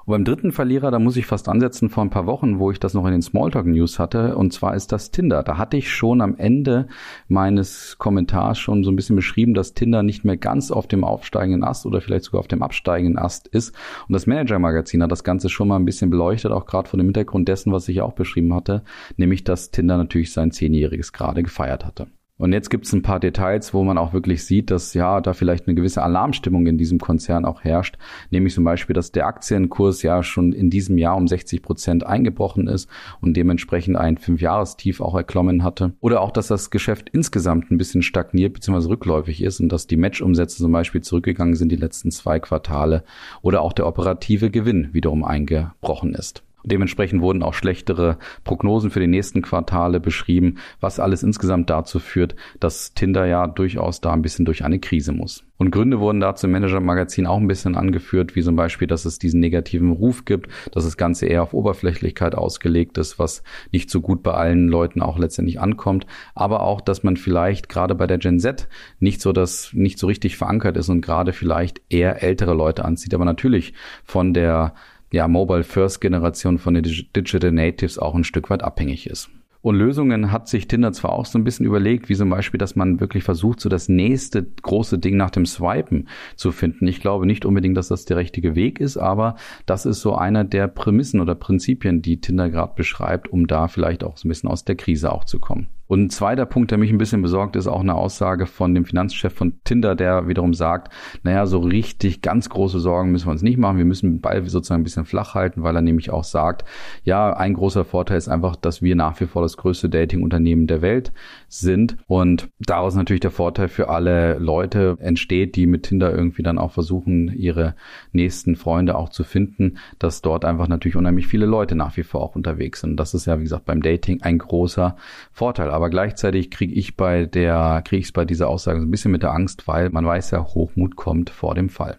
Und 0.09 0.13
beim 0.13 0.25
dritten 0.25 0.53
Verlierer, 0.53 0.91
da 0.91 0.99
muss 0.99 1.19
ich 1.19 1.27
fast 1.27 1.51
ansetzen 1.51 1.91
vor 1.91 2.03
ein 2.03 2.09
paar 2.09 2.25
Wochen, 2.25 2.59
wo 2.59 2.71
ich 2.71 2.81
das 2.81 2.95
noch 2.95 3.05
in 3.05 3.13
den 3.13 3.21
Smalltalk 3.21 3.67
News 3.67 3.99
hatte. 3.99 4.37
Und 4.37 4.55
zwar 4.55 4.75
ist 4.75 4.91
das 4.91 5.11
Tinder. 5.11 5.43
Da 5.43 5.59
hatte 5.59 5.77
ich 5.77 5.93
schon 5.93 6.23
am 6.23 6.35
Ende 6.35 6.89
meines 7.29 7.99
Kommentars 7.99 8.59
schon 8.59 8.85
so 8.85 8.91
ein 8.91 8.97
bisschen 8.97 9.17
beschrieben, 9.17 9.53
dass 9.53 9.75
Tinder 9.75 10.03
nicht 10.03 10.25
mehr 10.25 10.39
ganz 10.39 10.71
auf 10.71 10.87
dem 10.87 11.05
aufsteigenden 11.05 11.63
Ast 11.63 11.85
oder 11.85 12.01
vielleicht 12.01 12.25
sogar 12.25 12.41
auf 12.41 12.49
dem 12.49 12.63
absteigenden 12.63 13.19
Ast 13.19 13.49
ist. 13.49 13.75
Und 14.09 14.15
das 14.15 14.27
Manager 14.27 14.59
Magazin 14.59 15.03
hat 15.03 15.13
das 15.13 15.25
Ganze 15.25 15.51
schon 15.51 15.69
mal 15.69 15.77
ein 15.77 15.85
bisschen 15.85 16.09
beleuchtet, 16.09 16.53
auch 16.53 16.65
gerade 16.65 16.89
vor 16.89 16.97
dem 16.97 17.09
Hintergrund 17.09 17.47
dessen, 17.47 17.71
was 17.71 17.87
ich 17.87 18.01
auch 18.01 18.15
beschrieben 18.15 18.55
hatte, 18.55 18.85
nämlich 19.19 19.45
dass 19.45 19.73
Tinder 19.73 19.99
natürlich 19.99 20.33
sein 20.33 20.53
Zehnjähriges 20.53 21.13
gerade 21.13 21.43
gefeiert 21.43 21.85
hatte. 21.85 22.07
Und 22.39 22.53
jetzt 22.53 22.71
gibt 22.71 22.87
es 22.87 22.93
ein 22.93 23.03
paar 23.03 23.19
Details, 23.19 23.75
wo 23.75 23.83
man 23.83 23.99
auch 23.99 24.13
wirklich 24.13 24.45
sieht, 24.45 24.71
dass 24.71 24.95
ja 24.95 25.21
da 25.21 25.33
vielleicht 25.33 25.67
eine 25.67 25.75
gewisse 25.75 26.03
Alarmstimmung 26.03 26.67
in 26.69 26.79
diesem 26.79 26.99
Konzern 27.01 27.45
auch 27.45 27.65
herrscht. 27.65 27.99
Nämlich 28.31 28.55
zum 28.55 28.63
Beispiel, 28.63 28.95
dass 28.95 29.11
der 29.11 29.27
Aktienkurs 29.27 30.03
ja 30.03 30.23
schon 30.23 30.53
in 30.53 30.71
diesem 30.71 30.99
Jahr 30.99 31.17
um 31.17 31.27
60 31.27 31.63
Prozent 31.63 32.07
eingebrochen 32.07 32.69
ist 32.69 32.89
und 33.21 33.37
dementsprechend 33.37 33.97
ein 33.97 34.19
Fünfjahrestief 34.19 35.01
auch 35.01 35.17
erklommen 35.17 35.65
hatte. 35.65 35.95
Oder 36.01 36.21
auch, 36.21 36.31
dass 36.31 36.47
das 36.47 36.71
Geschäft 36.71 37.11
insgesamt 37.11 37.73
ein 37.73 37.79
bisschen 37.79 38.03
stagniert 38.03 38.55
bzw. 38.55 38.87
rückläufig 38.87 39.43
ist 39.43 39.61
und 39.61 39.71
dass 39.71 39.89
die 39.89 39.97
Matchumsätze 39.97 40.59
zum 40.59 40.71
Beispiel 40.71 41.01
zurückgegangen 41.01 41.57
sind 41.57 41.73
die 41.73 41.77
letzten 41.77 42.13
zwei 42.13 42.39
Quartale. 42.39 43.03
Oder 43.43 43.63
auch 43.63 43.73
der 43.73 43.87
operative 43.87 44.51
Gewinn 44.51 44.91
wiederum 44.93 45.25
eingebrochen 45.25 46.15
ist. 46.15 46.45
Dementsprechend 46.65 47.23
wurden 47.23 47.43
auch 47.43 47.55
schlechtere 47.55 48.19
Prognosen 48.45 48.91
für 48.91 49.01
die 49.01 49.07
nächsten 49.07 49.43
Quartale 49.43 50.01
beschrieben, 50.01 50.57
was 50.81 51.01
alles 51.01 51.23
insgesamt 51.23 51.71
dazu 51.71 51.99
führt, 51.99 52.35
dass 52.61 52.95
Tinder 52.95 53.27
ja 53.27 53.47
durchaus 53.47 54.01
da 54.01 54.13
ein 54.13 54.23
bisschen 54.23 54.45
durch 54.45 54.65
eine 54.65 54.81
Krise 54.81 55.13
muss. 55.13 55.45
Und 55.57 55.73
Gründe 55.73 55.99
wurden 55.99 56.21
dazu 56.21 56.47
im 56.47 56.53
Manager-Magazin 56.53 57.27
auch 57.27 57.37
ein 57.37 57.49
bisschen 57.49 57.75
angeführt, 57.75 58.37
wie 58.37 58.43
zum 58.43 58.55
Beispiel, 58.55 58.87
dass 58.87 59.05
es 59.05 59.19
diesen 59.19 59.41
negativen 59.41 59.91
Ruf 59.91 60.25
gibt, 60.25 60.49
dass 60.73 60.85
das 60.85 60.97
Ganze 60.97 61.27
eher 61.27 61.43
auf 61.43 61.53
Oberflächlichkeit 61.53 62.37
ausgelegt 62.37 62.97
ist, 62.97 63.19
was 63.19 63.43
nicht 63.73 63.91
so 63.91 64.01
gut 64.01 64.23
bei 64.23 64.33
allen 64.33 64.69
Leuten 64.69 65.03
auch 65.03 65.19
letztendlich 65.19 65.61
ankommt. 65.61 66.07
Aber 66.35 66.63
auch, 66.63 66.81
dass 66.81 67.03
man 67.03 67.17
vielleicht 67.17 67.69
gerade 67.69 67.97
bei 67.97 68.07
der 68.07 68.19
Gen 68.19 68.39
Z 68.39 68.69
nicht 69.01 69.21
so 69.21 69.33
das, 69.33 69.71
nicht 69.73 69.99
so 69.99 70.07
richtig 70.07 70.37
verankert 70.37 70.77
ist 70.77 70.89
und 70.89 71.01
gerade 71.01 71.33
vielleicht 71.33 71.83
eher 71.89 72.23
ältere 72.23 72.55
Leute 72.55 72.85
anzieht. 72.85 73.13
Aber 73.15 73.25
natürlich 73.25 73.75
von 74.05 74.35
der 74.35 74.75
ja, 75.11 75.29
Mobile 75.29 75.65
First 75.65 76.01
Generation 76.01 76.59
von 76.59 76.75
den 76.75 76.83
Digital 76.83 77.53
Natives 77.53 77.99
auch 77.99 78.15
ein 78.15 78.25
Stück 78.25 78.51
weit 78.51 78.63
abhängig 78.63 79.09
ist. 79.09 79.31
Und 79.61 79.75
Lösungen 79.75 80.31
hat 80.31 80.49
sich 80.49 80.69
Tinder 80.69 80.93
zwar 80.93 81.13
auch 81.13 81.27
so 81.27 81.37
ein 81.37 81.45
bisschen 81.45 81.67
überlegt, 81.67 82.09
wie 82.09 82.15
zum 82.15 82.31
Beispiel, 82.31 82.59
dass 82.59 82.77
man 82.77 83.01
wirklich 83.01 83.25
versucht, 83.25 83.61
so 83.61 83.69
das 83.69 83.89
nächste 83.89 84.45
große 84.45 84.99
Ding 84.99 85.17
nach 85.17 85.31
dem 85.31 85.47
Swipen 85.47 86.09
zu 86.37 86.53
finden. 86.53 86.87
Ich 86.87 87.01
glaube 87.01 87.27
nicht 87.27 87.45
unbedingt, 87.45 87.77
dass 87.77 87.89
das 87.89 88.05
der 88.05 88.19
richtige 88.19 88.55
Weg 88.55 88.81
ist, 88.81 88.97
aber 88.97 89.35
das 89.67 89.85
ist 89.85 90.01
so 90.01 90.15
einer 90.15 90.45
der 90.45 90.69
Prämissen 90.69 91.21
oder 91.21 91.35
Prinzipien, 91.35 92.03
die 92.03 92.21
Tinder 92.21 92.51
gerade 92.51 92.75
beschreibt, 92.77 93.29
um 93.29 93.49
da 93.49 93.67
vielleicht 93.67 94.05
auch 94.05 94.17
so 94.17 94.29
ein 94.29 94.31
bisschen 94.31 94.49
aus 94.49 94.65
der 94.65 94.77
Krise 94.77 95.13
auch 95.13 95.25
zu 95.25 95.41
kommen. 95.41 95.67
Und 95.89 96.05
ein 96.05 96.11
zweiter 96.11 96.47
Punkt, 96.47 96.71
der 96.71 96.79
mich 96.79 96.91
ein 96.91 96.99
bisschen 96.99 97.23
besorgt, 97.23 97.57
ist 97.57 97.67
auch 97.67 97.81
eine 97.81 97.95
Aussage 97.95 98.47
von 98.47 98.75
dem 98.75 98.85
Finanzchef 98.85 99.33
von 99.33 99.55
Tinder, 99.65 99.95
der 99.95 100.29
wiederum 100.29 100.55
sagt, 100.55 100.93
naja, 101.23 101.47
so 101.47 101.59
richtig 101.59 102.23
ganz 102.23 102.49
große 102.51 102.79
Sorgen 102.79 103.11
müssen 103.11 103.27
wir 103.27 103.33
uns 103.33 103.43
nicht 103.43 103.59
machen. 103.59 103.79
Wir 103.79 103.85
müssen 103.85 104.13
den 104.13 104.21
Ball 104.21 104.47
sozusagen 104.47 104.83
ein 104.83 104.85
bisschen 104.85 105.07
flach 105.07 105.35
halten, 105.35 105.63
weil 105.63 105.75
er 105.75 105.83
nämlich 105.83 106.11
auch 106.11 106.25
sagt, 106.25 106.65
ja, 107.05 107.33
ein 107.33 107.55
großer 107.55 107.85
Vorteil 107.85 108.19
ist 108.19 108.29
einfach, 108.29 108.55
dass 108.55 108.83
wir 108.83 108.95
nach 108.95 109.19
wie 109.21 109.27
vor 109.27 109.43
das 109.43 109.57
größte 109.57 109.89
Dating-Unternehmen 109.89 110.67
der 110.67 110.83
Welt 110.83 111.13
sind 111.49 111.97
und 112.07 112.49
daraus 112.61 112.95
natürlich 112.95 113.21
der 113.21 113.31
Vorteil 113.31 113.69
für 113.69 113.89
alle 113.89 114.39
Leute 114.39 114.97
entsteht, 115.01 115.57
die 115.57 115.67
mit 115.67 115.85
Tinder 115.85 116.13
irgendwie 116.15 116.43
dann 116.43 116.59
auch 116.59 116.73
versuchen, 116.73 117.33
ihre 117.35 117.75
nächsten 118.13 118.57
Freunde 118.57 118.97
auch 118.97 119.09
zu 119.09 119.25
finden, 119.25 119.79
dass 119.99 120.21
dort 120.21 120.45
einfach 120.45 120.69
natürlich 120.69 120.97
unheimlich 120.97 121.27
viele 121.27 121.47
Leute 121.47 121.75
nach 121.75 121.97
wie 121.97 122.03
vor 122.03 122.21
auch 122.21 122.37
unterwegs 122.37 122.81
sind. 122.81 122.99
Das 122.99 123.15
ist 123.15 123.27
ja, 123.27 123.39
wie 123.39 123.45
gesagt, 123.45 123.65
beim 123.65 123.83
Dating 123.83 124.21
ein 124.23 124.39
großer 124.39 124.97
Vorteil 125.33 125.71
aber 125.79 125.91
gleichzeitig 125.91 126.51
kriege 126.51 126.75
ich 126.75 126.97
bei 126.97 127.25
der, 127.25 127.83
kriege 127.85 128.01
ich 128.01 128.07
es 128.07 128.13
bei 128.13 128.25
dieser 128.25 128.49
Aussage 128.49 128.81
so 128.81 128.87
ein 128.87 128.91
bisschen 128.91 129.13
mit 129.13 129.23
der 129.23 129.33
Angst, 129.33 129.69
weil 129.69 129.91
man 129.91 130.05
weiß 130.05 130.33
ja, 130.33 130.43
Hochmut 130.43 130.97
kommt 130.97 131.31
vor 131.31 131.55
dem 131.55 131.69
Fall. 131.69 131.99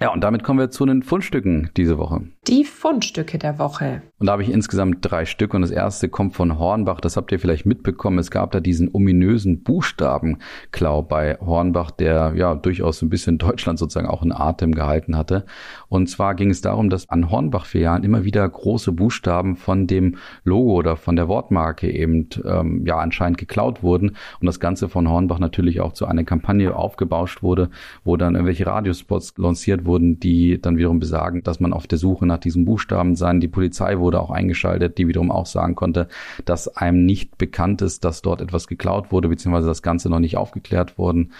Ja, 0.00 0.12
und 0.12 0.22
damit 0.22 0.42
kommen 0.42 0.58
wir 0.58 0.70
zu 0.70 0.86
den 0.86 1.02
Fundstücken 1.02 1.70
diese 1.76 1.98
Woche. 1.98 2.22
Die 2.48 2.64
Fundstücke 2.64 3.38
der 3.38 3.58
Woche. 3.58 4.02
Und 4.18 4.26
da 4.26 4.32
habe 4.32 4.42
ich 4.42 4.50
insgesamt 4.50 4.98
drei 5.00 5.24
Stück 5.24 5.54
und 5.54 5.62
das 5.62 5.70
erste 5.70 6.08
kommt 6.08 6.34
von 6.34 6.58
Hornbach. 6.58 7.00
Das 7.00 7.16
habt 7.16 7.30
ihr 7.30 7.38
vielleicht 7.38 7.64
mitbekommen. 7.64 8.18
Es 8.18 8.30
gab 8.30 8.50
da 8.50 8.60
diesen 8.60 8.90
ominösen 8.92 9.62
Buchstabenklau 9.62 11.02
bei 11.02 11.38
Hornbach, 11.40 11.90
der 11.90 12.32
ja 12.36 12.54
durchaus 12.54 13.02
ein 13.02 13.08
bisschen 13.08 13.38
Deutschland 13.38 13.78
sozusagen 13.78 14.08
auch 14.08 14.22
in 14.22 14.32
Atem 14.32 14.74
gehalten 14.74 15.16
hatte. 15.16 15.46
Und 15.94 16.08
zwar 16.08 16.34
ging 16.34 16.50
es 16.50 16.60
darum, 16.60 16.90
dass 16.90 17.08
an 17.08 17.30
Hornbach-Filialen 17.30 18.02
immer 18.02 18.24
wieder 18.24 18.48
große 18.48 18.90
Buchstaben 18.90 19.54
von 19.54 19.86
dem 19.86 20.16
Logo 20.42 20.72
oder 20.72 20.96
von 20.96 21.14
der 21.14 21.28
Wortmarke 21.28 21.88
eben 21.88 22.28
ähm, 22.44 22.84
ja 22.84 22.98
anscheinend 22.98 23.38
geklaut 23.38 23.84
wurden 23.84 24.16
und 24.40 24.46
das 24.46 24.58
Ganze 24.58 24.88
von 24.88 25.08
Hornbach 25.08 25.38
natürlich 25.38 25.80
auch 25.80 25.92
zu 25.92 26.06
einer 26.06 26.24
Kampagne 26.24 26.74
aufgebauscht 26.74 27.44
wurde, 27.44 27.70
wo 28.02 28.16
dann 28.16 28.34
irgendwelche 28.34 28.66
Radiospots 28.66 29.34
lanciert 29.36 29.84
wurden, 29.84 30.18
die 30.18 30.60
dann 30.60 30.78
wiederum 30.78 30.98
besagen, 30.98 31.44
dass 31.44 31.60
man 31.60 31.72
auf 31.72 31.86
der 31.86 31.98
Suche 31.98 32.26
nach 32.26 32.38
diesen 32.38 32.64
Buchstaben 32.64 33.14
sein. 33.14 33.38
Die 33.38 33.46
Polizei 33.46 34.00
wurde 34.00 34.20
auch 34.20 34.32
eingeschaltet, 34.32 34.98
die 34.98 35.06
wiederum 35.06 35.30
auch 35.30 35.46
sagen 35.46 35.76
konnte, 35.76 36.08
dass 36.44 36.66
einem 36.66 37.06
nicht 37.06 37.38
bekannt 37.38 37.82
ist, 37.82 38.04
dass 38.04 38.20
dort 38.20 38.40
etwas 38.40 38.66
geklaut 38.66 39.12
wurde, 39.12 39.28
beziehungsweise 39.28 39.68
das 39.68 39.82
Ganze 39.82 40.10
noch 40.10 40.18
nicht 40.18 40.36
aufgeklärt 40.36 40.98
worden 40.98 41.30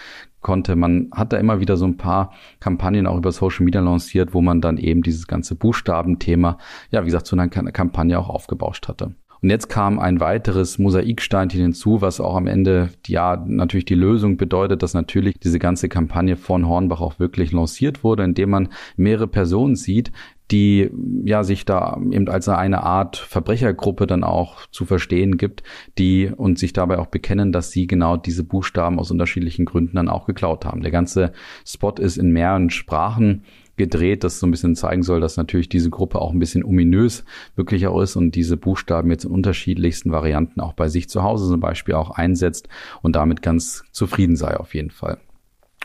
konnte. 0.44 0.76
Man 0.76 1.10
hat 1.12 1.32
da 1.32 1.38
immer 1.38 1.58
wieder 1.58 1.76
so 1.76 1.84
ein 1.84 1.96
paar 1.96 2.32
Kampagnen 2.60 3.08
auch 3.08 3.16
über 3.16 3.32
Social 3.32 3.64
Media 3.64 3.80
lanciert, 3.80 4.32
wo 4.32 4.40
man 4.40 4.60
dann 4.60 4.78
eben 4.78 5.02
dieses 5.02 5.26
ganze 5.26 5.56
Buchstabenthema, 5.56 6.58
ja, 6.92 7.02
wie 7.02 7.06
gesagt, 7.06 7.26
zu 7.26 7.34
einer 7.34 7.48
Kampagne 7.48 8.16
auch 8.16 8.28
aufgebauscht 8.28 8.86
hatte. 8.86 9.16
Und 9.44 9.50
jetzt 9.50 9.68
kam 9.68 9.98
ein 9.98 10.20
weiteres 10.20 10.78
Mosaiksteinchen 10.78 11.60
hinzu, 11.60 12.00
was 12.00 12.18
auch 12.18 12.34
am 12.34 12.46
Ende 12.46 12.88
ja 13.06 13.44
natürlich 13.46 13.84
die 13.84 13.94
Lösung 13.94 14.38
bedeutet, 14.38 14.82
dass 14.82 14.94
natürlich 14.94 15.38
diese 15.38 15.58
ganze 15.58 15.90
Kampagne 15.90 16.36
von 16.36 16.66
Hornbach 16.66 17.02
auch 17.02 17.18
wirklich 17.18 17.52
lanciert 17.52 18.02
wurde, 18.02 18.24
indem 18.24 18.48
man 18.48 18.68
mehrere 18.96 19.26
Personen 19.26 19.76
sieht, 19.76 20.12
die 20.50 20.90
ja 21.24 21.42
sich 21.42 21.64
da 21.64 21.98
eben 22.10 22.28
als 22.28 22.48
eine 22.48 22.82
Art 22.82 23.16
Verbrechergruppe 23.16 24.06
dann 24.06 24.24
auch 24.24 24.66
zu 24.70 24.84
verstehen 24.84 25.38
gibt, 25.38 25.62
die 25.98 26.30
und 26.34 26.58
sich 26.58 26.72
dabei 26.72 26.98
auch 26.98 27.06
bekennen, 27.06 27.50
dass 27.50 27.70
sie 27.70 27.86
genau 27.86 28.16
diese 28.16 28.44
Buchstaben 28.44 28.98
aus 28.98 29.10
unterschiedlichen 29.10 29.64
Gründen 29.64 29.96
dann 29.96 30.08
auch 30.08 30.26
geklaut 30.26 30.64
haben. 30.64 30.82
Der 30.82 30.90
ganze 30.90 31.32
Spot 31.66 31.94
ist 31.98 32.18
in 32.18 32.30
mehreren 32.30 32.70
Sprachen 32.70 33.44
gedreht, 33.76 34.22
das 34.22 34.38
so 34.38 34.46
ein 34.46 34.50
bisschen 34.50 34.76
zeigen 34.76 35.02
soll, 35.02 35.20
dass 35.20 35.36
natürlich 35.36 35.68
diese 35.68 35.90
Gruppe 35.90 36.20
auch 36.20 36.32
ein 36.32 36.38
bisschen 36.38 36.64
ominös 36.64 37.24
wirklich 37.56 37.86
auch 37.86 38.00
ist 38.00 38.16
und 38.16 38.34
diese 38.34 38.56
Buchstaben 38.56 39.10
jetzt 39.10 39.24
in 39.24 39.32
unterschiedlichsten 39.32 40.12
Varianten 40.12 40.60
auch 40.60 40.74
bei 40.74 40.88
sich 40.88 41.08
zu 41.08 41.22
Hause 41.22 41.48
zum 41.48 41.60
Beispiel 41.60 41.94
auch 41.94 42.10
einsetzt 42.10 42.68
und 43.02 43.16
damit 43.16 43.42
ganz 43.42 43.84
zufrieden 43.90 44.36
sei 44.36 44.56
auf 44.56 44.74
jeden 44.74 44.90
Fall. 44.90 45.18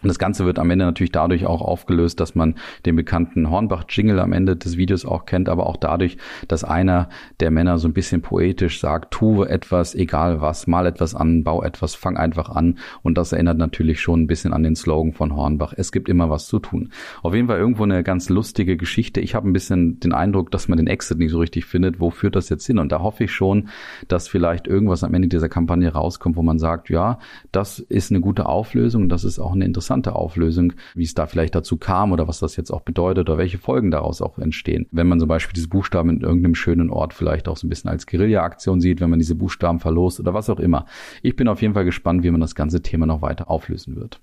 Und 0.02 0.08
das 0.08 0.20
Ganze 0.20 0.46
wird 0.46 0.60
am 0.60 0.70
Ende 0.70 0.86
natürlich 0.86 1.12
dadurch 1.12 1.46
auch 1.46 1.62
aufgelöst, 1.62 2.20
dass 2.20 2.36
man 2.36 2.56
den 2.86 2.96
bekannten 2.96 3.50
Hornbach-Jingle 3.50 4.20
am 4.20 4.34
Ende 4.34 4.56
des 4.56 4.78
Videos 4.78 5.06
auch 5.06 5.26
kennt, 5.26 5.50
aber 5.50 5.68
auch 5.68 5.78
dadurch, 5.78 6.18
dass 6.48 6.64
einer 6.64 7.10
der 7.40 7.52
Männer 7.52 7.78
so 7.78 7.88
ein 7.88 7.94
bisschen 7.94 8.22
poetisch 8.22 8.80
sagt, 8.80 9.12
tue 9.12 9.50
etwas, 9.50 9.96
egal 9.96 10.42
was, 10.42 10.68
mal 10.68 10.86
etwas 10.86 11.16
an, 11.16 11.44
bau 11.44 11.64
etwas, 11.64 11.96
fang 11.96 12.18
einfach 12.18 12.50
an. 12.50 12.78
Und 13.04 13.18
das 13.18 13.32
erinnert 13.32 13.58
natürlich 13.58 14.00
schon 14.02 14.22
ein 14.22 14.28
bisschen 14.28 14.54
an 14.54 14.64
den 14.64 14.76
Slogan 14.76 15.14
von 15.14 15.36
Hornbach. 15.36 15.74
Es 15.76 15.92
gibt 15.92 16.10
immer 16.10 16.30
was 16.30 16.48
zu 16.48 16.60
tun. 16.60 16.92
Auf 17.22 17.34
jeden 17.34 17.48
Fall 17.48 17.58
irgendwo 17.58 17.84
eine 17.84 18.04
ganz 18.04 18.30
lustige 18.30 18.78
Geschichte. 18.78 19.20
Ich 19.20 19.36
habe 19.36 19.48
ein 19.48 19.54
bisschen 19.54 20.00
den 20.00 20.14
Eindruck, 20.14 20.52
dass 20.52 20.68
man 20.68 20.78
den 20.78 20.88
Exit 20.88 21.20
nicht 21.20 21.32
so 21.32 21.40
richtig 21.40 21.66
findet. 21.66 22.00
Wo 22.00 22.10
führt 22.10 22.36
das 22.36 22.50
jetzt 22.50 22.66
hin? 22.66 22.80
Und 22.80 22.92
da 22.92 23.02
hoffe 23.02 23.26
ich 23.26 23.32
schon, 23.32 23.70
dass 24.08 24.28
vielleicht 24.28 24.68
irgendwas 24.68 25.04
am 25.04 25.14
Ende 25.14 25.28
dieser 25.28 25.50
Kampagne 25.50 25.92
rauskommt, 25.92 26.36
wo 26.36 26.44
man 26.44 26.60
sagt, 26.60 26.90
ja, 26.90 27.20
das 27.52 27.80
ist 27.80 28.12
eine 28.12 28.22
gute 28.22 28.46
Auflösung, 28.46 29.10
das 29.10 29.24
ist 29.24 29.40
auch 29.40 29.54
eine 29.54 29.66
interessante 29.66 29.89
interessante 29.90 30.16
Auflösung, 30.16 30.74
wie 30.94 31.04
es 31.04 31.16
da 31.16 31.26
vielleicht 31.26 31.56
dazu 31.56 31.78
kam 31.78 32.12
oder 32.12 32.28
was 32.28 32.40
das 32.40 32.56
jetzt 32.56 32.72
auch 32.72 32.82
bedeutet 32.82 33.28
oder 33.28 33.40
welche 33.40 33.58
Folgen 33.58 33.90
daraus 33.90 34.22
auch 34.22 34.38
entstehen. 34.38 34.86
Wenn 34.92 35.08
man 35.08 35.20
zum 35.20 35.28
Beispiel 35.28 35.54
diese 35.54 35.68
Buchstaben 35.68 36.10
in 36.10 36.22
irgendeinem 36.22 36.56
schönen 36.56 36.92
Ort 36.92 37.14
vielleicht 37.14 37.48
auch 37.48 37.58
so 37.58 37.66
ein 37.66 37.70
bisschen 37.70 37.90
als 37.90 38.06
Guerilla-Aktion 38.06 38.82
sieht, 38.82 39.02
wenn 39.02 39.10
man 39.10 39.20
diese 39.20 39.36
Buchstaben 39.36 39.80
verlost 39.80 40.20
oder 40.20 40.34
was 40.34 40.50
auch 40.50 40.60
immer. 40.60 40.86
Ich 41.24 41.36
bin 41.36 41.48
auf 41.48 41.62
jeden 41.62 41.74
Fall 41.74 41.86
gespannt, 41.86 42.24
wie 42.24 42.30
man 42.30 42.42
das 42.42 42.54
ganze 42.54 42.82
Thema 42.82 43.08
noch 43.08 43.22
weiter 43.22 43.50
auflösen 43.50 43.96
wird. 43.96 44.22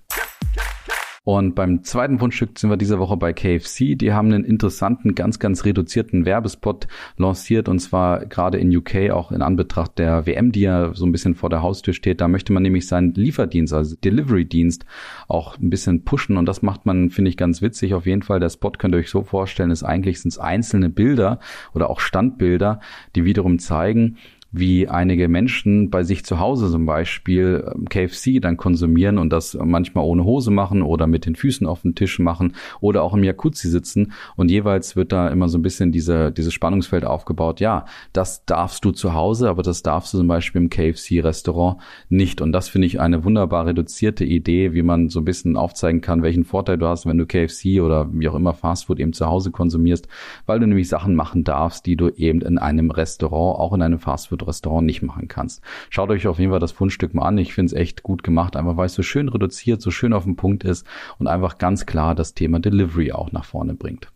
Und 1.27 1.55
beim 1.55 1.83
zweiten 1.83 2.19
Fundstück 2.19 2.57
sind 2.57 2.69
wir 2.69 2.77
diese 2.77 2.99
Woche 2.99 3.17
bei 3.17 3.33
KFC. 3.33 3.97
Die 3.97 4.13
haben 4.13 4.31
einen 4.31 4.45
interessanten, 4.45 5.13
ganz, 5.13 5.39
ganz 5.39 5.65
reduzierten 5.65 6.23
Werbespot 6.23 6.87
lanciert 7.17 7.67
und 7.67 7.79
zwar 7.79 8.25
gerade 8.25 8.59
in 8.59 8.73
UK 8.73 9.11
auch 9.11 9.33
in 9.33 9.41
Anbetracht 9.41 9.99
der 9.99 10.25
WM, 10.25 10.53
die 10.53 10.61
ja 10.61 10.93
so 10.93 11.05
ein 11.05 11.11
bisschen 11.11 11.35
vor 11.35 11.49
der 11.49 11.61
Haustür 11.61 11.93
steht. 11.93 12.21
Da 12.21 12.29
möchte 12.29 12.53
man 12.53 12.63
nämlich 12.63 12.87
seinen 12.87 13.13
Lieferdienst, 13.13 13.73
also 13.73 13.97
Delivery-Dienst 13.97 14.85
auch 15.27 15.59
ein 15.59 15.69
bisschen 15.69 16.05
pushen 16.05 16.37
und 16.37 16.45
das 16.45 16.61
macht 16.61 16.85
man, 16.85 17.09
finde 17.09 17.27
ich, 17.27 17.35
ganz 17.35 17.61
witzig. 17.61 17.93
Auf 17.93 18.05
jeden 18.05 18.21
Fall, 18.21 18.39
der 18.39 18.47
Spot 18.47 18.71
könnt 18.71 18.95
ihr 18.95 18.99
euch 18.99 19.09
so 19.09 19.23
vorstellen, 19.23 19.71
ist 19.71 19.83
eigentlich 19.83 20.21
sind 20.21 20.29
es 20.29 20.39
einzelne 20.39 20.87
Bilder 20.87 21.41
oder 21.73 21.89
auch 21.89 21.99
Standbilder, 21.99 22.79
die 23.17 23.25
wiederum 23.25 23.59
zeigen, 23.59 24.15
wie 24.51 24.87
einige 24.87 25.27
Menschen 25.27 25.89
bei 25.89 26.03
sich 26.03 26.25
zu 26.25 26.39
Hause 26.39 26.69
zum 26.71 26.85
Beispiel 26.85 27.69
ähm, 27.73 27.85
KFC 27.89 28.41
dann 28.41 28.57
konsumieren 28.57 29.17
und 29.17 29.31
das 29.31 29.57
manchmal 29.61 30.05
ohne 30.05 30.23
Hose 30.23 30.51
machen 30.51 30.81
oder 30.81 31.07
mit 31.07 31.25
den 31.25 31.35
Füßen 31.35 31.67
auf 31.67 31.81
dem 31.81 31.95
Tisch 31.95 32.19
machen 32.19 32.53
oder 32.79 33.03
auch 33.03 33.13
im 33.13 33.23
Jacuzzi 33.23 33.69
sitzen 33.69 34.13
und 34.35 34.49
jeweils 34.49 34.95
wird 34.95 35.11
da 35.11 35.27
immer 35.27 35.49
so 35.49 35.57
ein 35.57 35.61
bisschen 35.61 35.91
diese, 35.91 36.31
dieses 36.31 36.53
Spannungsfeld 36.53 37.05
aufgebaut. 37.05 37.59
Ja, 37.59 37.85
das 38.13 38.45
darfst 38.45 38.83
du 38.85 38.91
zu 38.91 39.13
Hause, 39.13 39.49
aber 39.49 39.63
das 39.63 39.83
darfst 39.83 40.13
du 40.13 40.17
zum 40.17 40.27
Beispiel 40.27 40.61
im 40.61 40.69
KFC-Restaurant 40.69 41.81
nicht 42.09 42.41
und 42.41 42.51
das 42.51 42.69
finde 42.69 42.87
ich 42.87 42.99
eine 42.99 43.23
wunderbar 43.23 43.65
reduzierte 43.65 44.23
Idee, 44.25 44.73
wie 44.73 44.83
man 44.83 45.09
so 45.09 45.19
ein 45.19 45.25
bisschen 45.25 45.57
aufzeigen 45.57 46.01
kann, 46.01 46.23
welchen 46.23 46.45
Vorteil 46.45 46.77
du 46.77 46.87
hast, 46.87 47.05
wenn 47.05 47.17
du 47.17 47.25
KFC 47.25 47.81
oder 47.81 48.09
wie 48.11 48.27
auch 48.29 48.35
immer 48.35 48.53
Fastfood 48.53 48.99
eben 48.99 49.13
zu 49.13 49.27
Hause 49.27 49.51
konsumierst, 49.51 50.07
weil 50.45 50.59
du 50.59 50.67
nämlich 50.67 50.87
Sachen 50.87 51.15
machen 51.15 51.43
darfst, 51.43 51.85
die 51.85 51.95
du 51.95 52.09
eben 52.09 52.41
in 52.41 52.57
einem 52.57 52.91
Restaurant, 52.91 53.59
auch 53.59 53.73
in 53.73 53.81
einem 53.81 53.99
Fastfood 53.99 54.46
Restaurant 54.47 54.85
nicht 54.85 55.01
machen 55.01 55.27
kannst. 55.27 55.61
Schaut 55.89 56.09
euch 56.09 56.27
auf 56.27 56.39
jeden 56.39 56.51
Fall 56.51 56.59
das 56.59 56.71
Fundstück 56.71 57.13
mal 57.13 57.25
an. 57.25 57.37
Ich 57.37 57.53
finde 57.53 57.67
es 57.67 57.79
echt 57.79 58.03
gut 58.03 58.23
gemacht, 58.23 58.55
einfach 58.55 58.77
weil 58.77 58.87
es 58.87 58.93
so 58.93 59.03
schön 59.03 59.29
reduziert, 59.29 59.81
so 59.81 59.91
schön 59.91 60.13
auf 60.13 60.23
den 60.23 60.35
Punkt 60.35 60.63
ist 60.63 60.85
und 61.19 61.27
einfach 61.27 61.57
ganz 61.57 61.85
klar 61.85 62.15
das 62.15 62.33
Thema 62.33 62.59
Delivery 62.59 63.11
auch 63.11 63.31
nach 63.31 63.45
vorne 63.45 63.73
bringt. 63.73 64.11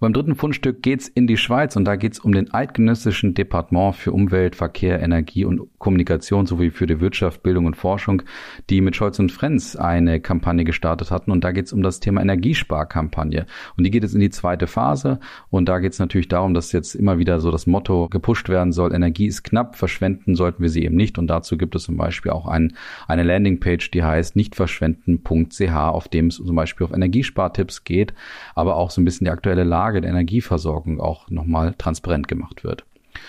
Beim 0.00 0.12
dritten 0.12 0.36
Fundstück 0.36 0.80
geht's 0.80 1.08
in 1.08 1.26
die 1.26 1.36
Schweiz 1.36 1.74
und 1.74 1.84
da 1.84 1.96
geht's 1.96 2.20
um 2.20 2.30
den 2.30 2.54
Eidgenössischen 2.54 3.34
Departement 3.34 3.96
für 3.96 4.12
Umwelt, 4.12 4.54
Verkehr, 4.54 5.02
Energie 5.02 5.44
und 5.44 5.62
Kommunikation 5.78 6.46
sowie 6.46 6.70
für 6.70 6.86
die 6.86 7.00
Wirtschaft, 7.00 7.42
Bildung 7.42 7.66
und 7.66 7.76
Forschung, 7.76 8.22
die 8.70 8.80
mit 8.80 8.94
Scholz 8.94 9.18
und 9.18 9.32
Frenz 9.32 9.74
eine 9.74 10.20
Kampagne 10.20 10.62
gestartet 10.62 11.10
hatten. 11.10 11.32
Und 11.32 11.42
da 11.42 11.50
geht's 11.50 11.72
um 11.72 11.82
das 11.82 11.98
Thema 11.98 12.20
Energiesparkampagne. 12.20 13.46
Und 13.76 13.82
die 13.82 13.90
geht 13.90 14.04
jetzt 14.04 14.14
in 14.14 14.20
die 14.20 14.30
zweite 14.30 14.68
Phase. 14.68 15.18
Und 15.50 15.68
da 15.68 15.80
geht's 15.80 15.98
natürlich 15.98 16.28
darum, 16.28 16.54
dass 16.54 16.70
jetzt 16.70 16.94
immer 16.94 17.18
wieder 17.18 17.40
so 17.40 17.50
das 17.50 17.66
Motto 17.66 18.08
gepusht 18.08 18.48
werden 18.48 18.70
soll, 18.70 18.94
Energie 18.94 19.26
ist 19.26 19.42
knapp, 19.42 19.74
verschwenden 19.74 20.36
sollten 20.36 20.62
wir 20.62 20.70
sie 20.70 20.84
eben 20.84 20.94
nicht. 20.94 21.18
Und 21.18 21.26
dazu 21.26 21.58
gibt 21.58 21.74
es 21.74 21.82
zum 21.82 21.96
Beispiel 21.96 22.30
auch 22.30 22.46
ein, 22.46 22.76
eine 23.08 23.24
Landingpage, 23.24 23.90
die 23.90 24.04
heißt 24.04 24.36
nichtverschwenden.ch, 24.36 25.74
auf 25.74 26.06
dem 26.06 26.28
es 26.28 26.36
zum 26.36 26.54
Beispiel 26.54 26.84
auf 26.84 26.92
Energiespartipps 26.92 27.82
geht, 27.82 28.14
aber 28.54 28.76
auch 28.76 28.92
so 28.92 29.00
ein 29.00 29.04
bisschen 29.04 29.24
die 29.24 29.32
aktuelle 29.32 29.64
Lage 29.64 29.87
Frage 29.88 30.02
der 30.02 30.10
Energieversorgung 30.10 31.00
auch 31.00 31.30
nochmal 31.30 31.74
transparent 31.78 32.28
gemacht 32.28 32.62
wird. 32.62 32.84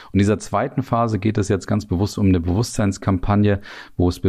Und 0.07 0.15
in 0.15 0.19
dieser 0.19 0.39
zweiten 0.39 0.83
Phase 0.83 1.17
geht 1.17 1.37
es 1.37 1.47
jetzt 1.47 1.67
ganz 1.67 1.85
bewusst 1.85 2.17
um 2.17 2.27
eine 2.27 2.41
Bewusstseinskampagne, 2.41 3.61
wo 3.95 4.09
es 4.09 4.19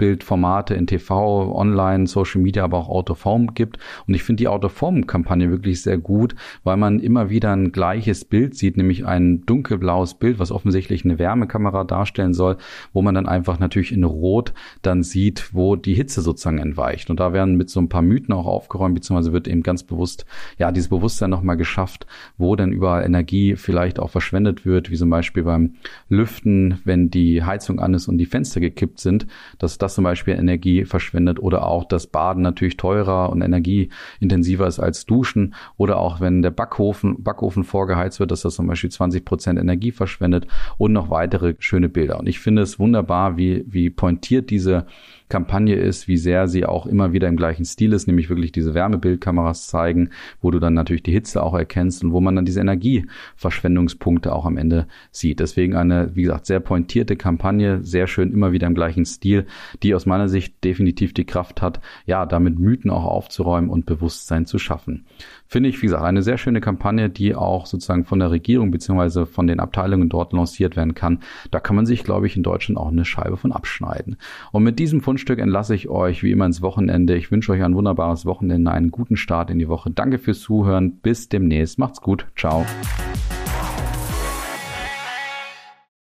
Bewegtbildformate 0.00 0.74
in 0.74 0.86
TV, 0.86 1.54
Online, 1.54 2.06
Social 2.06 2.40
Media, 2.40 2.64
aber 2.64 2.78
auch 2.78 2.88
Autoform 2.88 3.54
gibt. 3.54 3.78
Und 4.06 4.14
ich 4.14 4.22
finde 4.22 4.40
die 4.40 4.48
Autoform-Kampagne 4.48 5.50
wirklich 5.50 5.82
sehr 5.82 5.98
gut, 5.98 6.34
weil 6.64 6.76
man 6.76 7.00
immer 7.00 7.28
wieder 7.28 7.52
ein 7.52 7.70
gleiches 7.70 8.24
Bild 8.24 8.56
sieht, 8.56 8.76
nämlich 8.76 9.06
ein 9.06 9.44
dunkelblaues 9.44 10.14
Bild, 10.14 10.38
was 10.38 10.52
offensichtlich 10.52 11.04
eine 11.04 11.18
Wärmekamera 11.18 11.84
darstellen 11.84 12.32
soll, 12.32 12.56
wo 12.92 13.02
man 13.02 13.14
dann 13.14 13.26
einfach 13.26 13.58
natürlich 13.58 13.92
in 13.92 14.04
Rot 14.04 14.54
dann 14.82 15.02
sieht, 15.02 15.54
wo 15.54 15.76
die 15.76 15.94
Hitze 15.94 16.22
sozusagen 16.22 16.58
entweicht. 16.58 17.10
Und 17.10 17.20
da 17.20 17.32
werden 17.32 17.56
mit 17.56 17.68
so 17.68 17.80
ein 17.80 17.88
paar 17.88 18.02
Mythen 18.02 18.32
auch 18.32 18.46
aufgeräumt, 18.46 18.94
beziehungsweise 18.94 19.32
wird 19.32 19.48
eben 19.48 19.62
ganz 19.62 19.82
bewusst, 19.82 20.24
ja, 20.58 20.72
dieses 20.72 20.88
Bewusstsein 20.88 21.30
nochmal 21.30 21.56
geschafft, 21.56 22.06
wo 22.38 22.56
denn 22.56 22.72
überall 22.72 23.04
Energie 23.04 23.56
vielleicht 23.56 23.98
auch 23.98 24.10
verschwendet 24.10 24.64
wird, 24.64 24.90
wie 24.90 24.96
zum 24.96 25.10
Beispiel 25.10 25.42
beim 25.42 25.74
Lüften, 26.08 26.80
wenn 26.84 27.10
die 27.10 27.44
Heizung 27.44 27.80
an 27.80 27.94
ist 27.94 28.08
und 28.08 28.18
die 28.18 28.26
Fenster 28.26 28.60
gekippt 28.60 29.00
sind, 29.00 29.26
dass 29.58 29.76
das 29.78 29.89
zum 29.94 30.04
Beispiel 30.04 30.34
Energie 30.34 30.84
verschwendet 30.84 31.38
oder 31.38 31.66
auch 31.66 31.84
das 31.84 32.06
Baden 32.06 32.42
natürlich 32.42 32.76
teurer 32.76 33.30
und 33.30 33.42
energieintensiver 33.42 34.66
ist 34.66 34.80
als 34.80 35.06
Duschen 35.06 35.54
oder 35.76 35.98
auch 35.98 36.20
wenn 36.20 36.42
der 36.42 36.50
Backofen, 36.50 37.22
Backofen 37.22 37.64
vorgeheizt 37.64 38.20
wird, 38.20 38.30
dass 38.30 38.42
das 38.42 38.54
zum 38.54 38.66
Beispiel 38.66 38.90
20 38.90 39.24
Prozent 39.24 39.58
Energie 39.58 39.92
verschwendet 39.92 40.46
und 40.78 40.92
noch 40.92 41.10
weitere 41.10 41.54
schöne 41.58 41.88
Bilder. 41.88 42.18
Und 42.18 42.28
ich 42.28 42.40
finde 42.40 42.62
es 42.62 42.78
wunderbar, 42.78 43.36
wie, 43.36 43.64
wie 43.66 43.90
pointiert 43.90 44.50
diese 44.50 44.86
Kampagne 45.30 45.76
ist, 45.76 46.08
wie 46.08 46.18
sehr 46.18 46.48
sie 46.48 46.66
auch 46.66 46.84
immer 46.84 47.14
wieder 47.14 47.28
im 47.28 47.36
gleichen 47.36 47.64
Stil 47.64 47.94
ist, 47.94 48.06
nämlich 48.06 48.28
wirklich 48.28 48.52
diese 48.52 48.74
Wärmebildkameras 48.74 49.68
zeigen, 49.68 50.10
wo 50.42 50.50
du 50.50 50.58
dann 50.58 50.74
natürlich 50.74 51.04
die 51.04 51.12
Hitze 51.12 51.42
auch 51.42 51.54
erkennst 51.54 52.04
und 52.04 52.12
wo 52.12 52.20
man 52.20 52.36
dann 52.36 52.44
diese 52.44 52.60
Energieverschwendungspunkte 52.60 54.34
auch 54.34 54.44
am 54.44 54.58
Ende 54.58 54.86
sieht. 55.10 55.40
Deswegen 55.40 55.76
eine, 55.76 56.10
wie 56.14 56.22
gesagt, 56.22 56.46
sehr 56.46 56.60
pointierte 56.60 57.16
Kampagne, 57.16 57.82
sehr 57.82 58.06
schön 58.06 58.32
immer 58.32 58.52
wieder 58.52 58.66
im 58.66 58.74
gleichen 58.74 59.06
Stil, 59.06 59.46
die 59.82 59.94
aus 59.94 60.06
meiner 60.06 60.28
Sicht 60.28 60.64
definitiv 60.64 61.14
die 61.14 61.26
Kraft 61.26 61.62
hat, 61.62 61.80
ja, 62.06 62.26
damit 62.26 62.58
Mythen 62.58 62.90
auch 62.90 63.04
aufzuräumen 63.04 63.70
und 63.70 63.86
Bewusstsein 63.86 64.46
zu 64.46 64.58
schaffen. 64.58 65.06
Finde 65.46 65.68
ich, 65.68 65.80
wie 65.82 65.86
gesagt, 65.86 66.04
eine 66.04 66.22
sehr 66.22 66.38
schöne 66.38 66.60
Kampagne, 66.60 67.08
die 67.08 67.34
auch 67.34 67.66
sozusagen 67.66 68.04
von 68.04 68.18
der 68.18 68.30
Regierung 68.30 68.70
beziehungsweise 68.70 69.26
von 69.26 69.46
den 69.46 69.60
Abteilungen 69.60 70.08
dort 70.08 70.32
lanciert 70.32 70.76
werden 70.76 70.94
kann. 70.94 71.20
Da 71.50 71.60
kann 71.60 71.76
man 71.76 71.86
sich, 71.86 72.04
glaube 72.04 72.26
ich, 72.26 72.36
in 72.36 72.42
Deutschland 72.42 72.78
auch 72.78 72.88
eine 72.88 73.04
Scheibe 73.04 73.36
von 73.36 73.52
abschneiden. 73.52 74.16
Und 74.52 74.62
mit 74.62 74.78
diesem 74.78 75.00
Fund 75.00 75.20
Grundstück 75.20 75.40
entlasse 75.40 75.74
ich 75.74 75.88
euch 75.88 76.22
wie 76.22 76.30
immer 76.30 76.46
ins 76.46 76.62
Wochenende. 76.62 77.14
Ich 77.14 77.30
wünsche 77.30 77.52
euch 77.52 77.62
ein 77.62 77.74
wunderbares 77.74 78.24
Wochenende, 78.24 78.70
einen 78.70 78.90
guten 78.90 79.16
Start 79.16 79.50
in 79.50 79.58
die 79.58 79.68
Woche. 79.68 79.90
Danke 79.90 80.18
fürs 80.18 80.40
Zuhören. 80.40 81.00
Bis 81.00 81.28
demnächst. 81.28 81.78
Macht's 81.78 82.00
gut. 82.00 82.26
Ciao. 82.36 82.64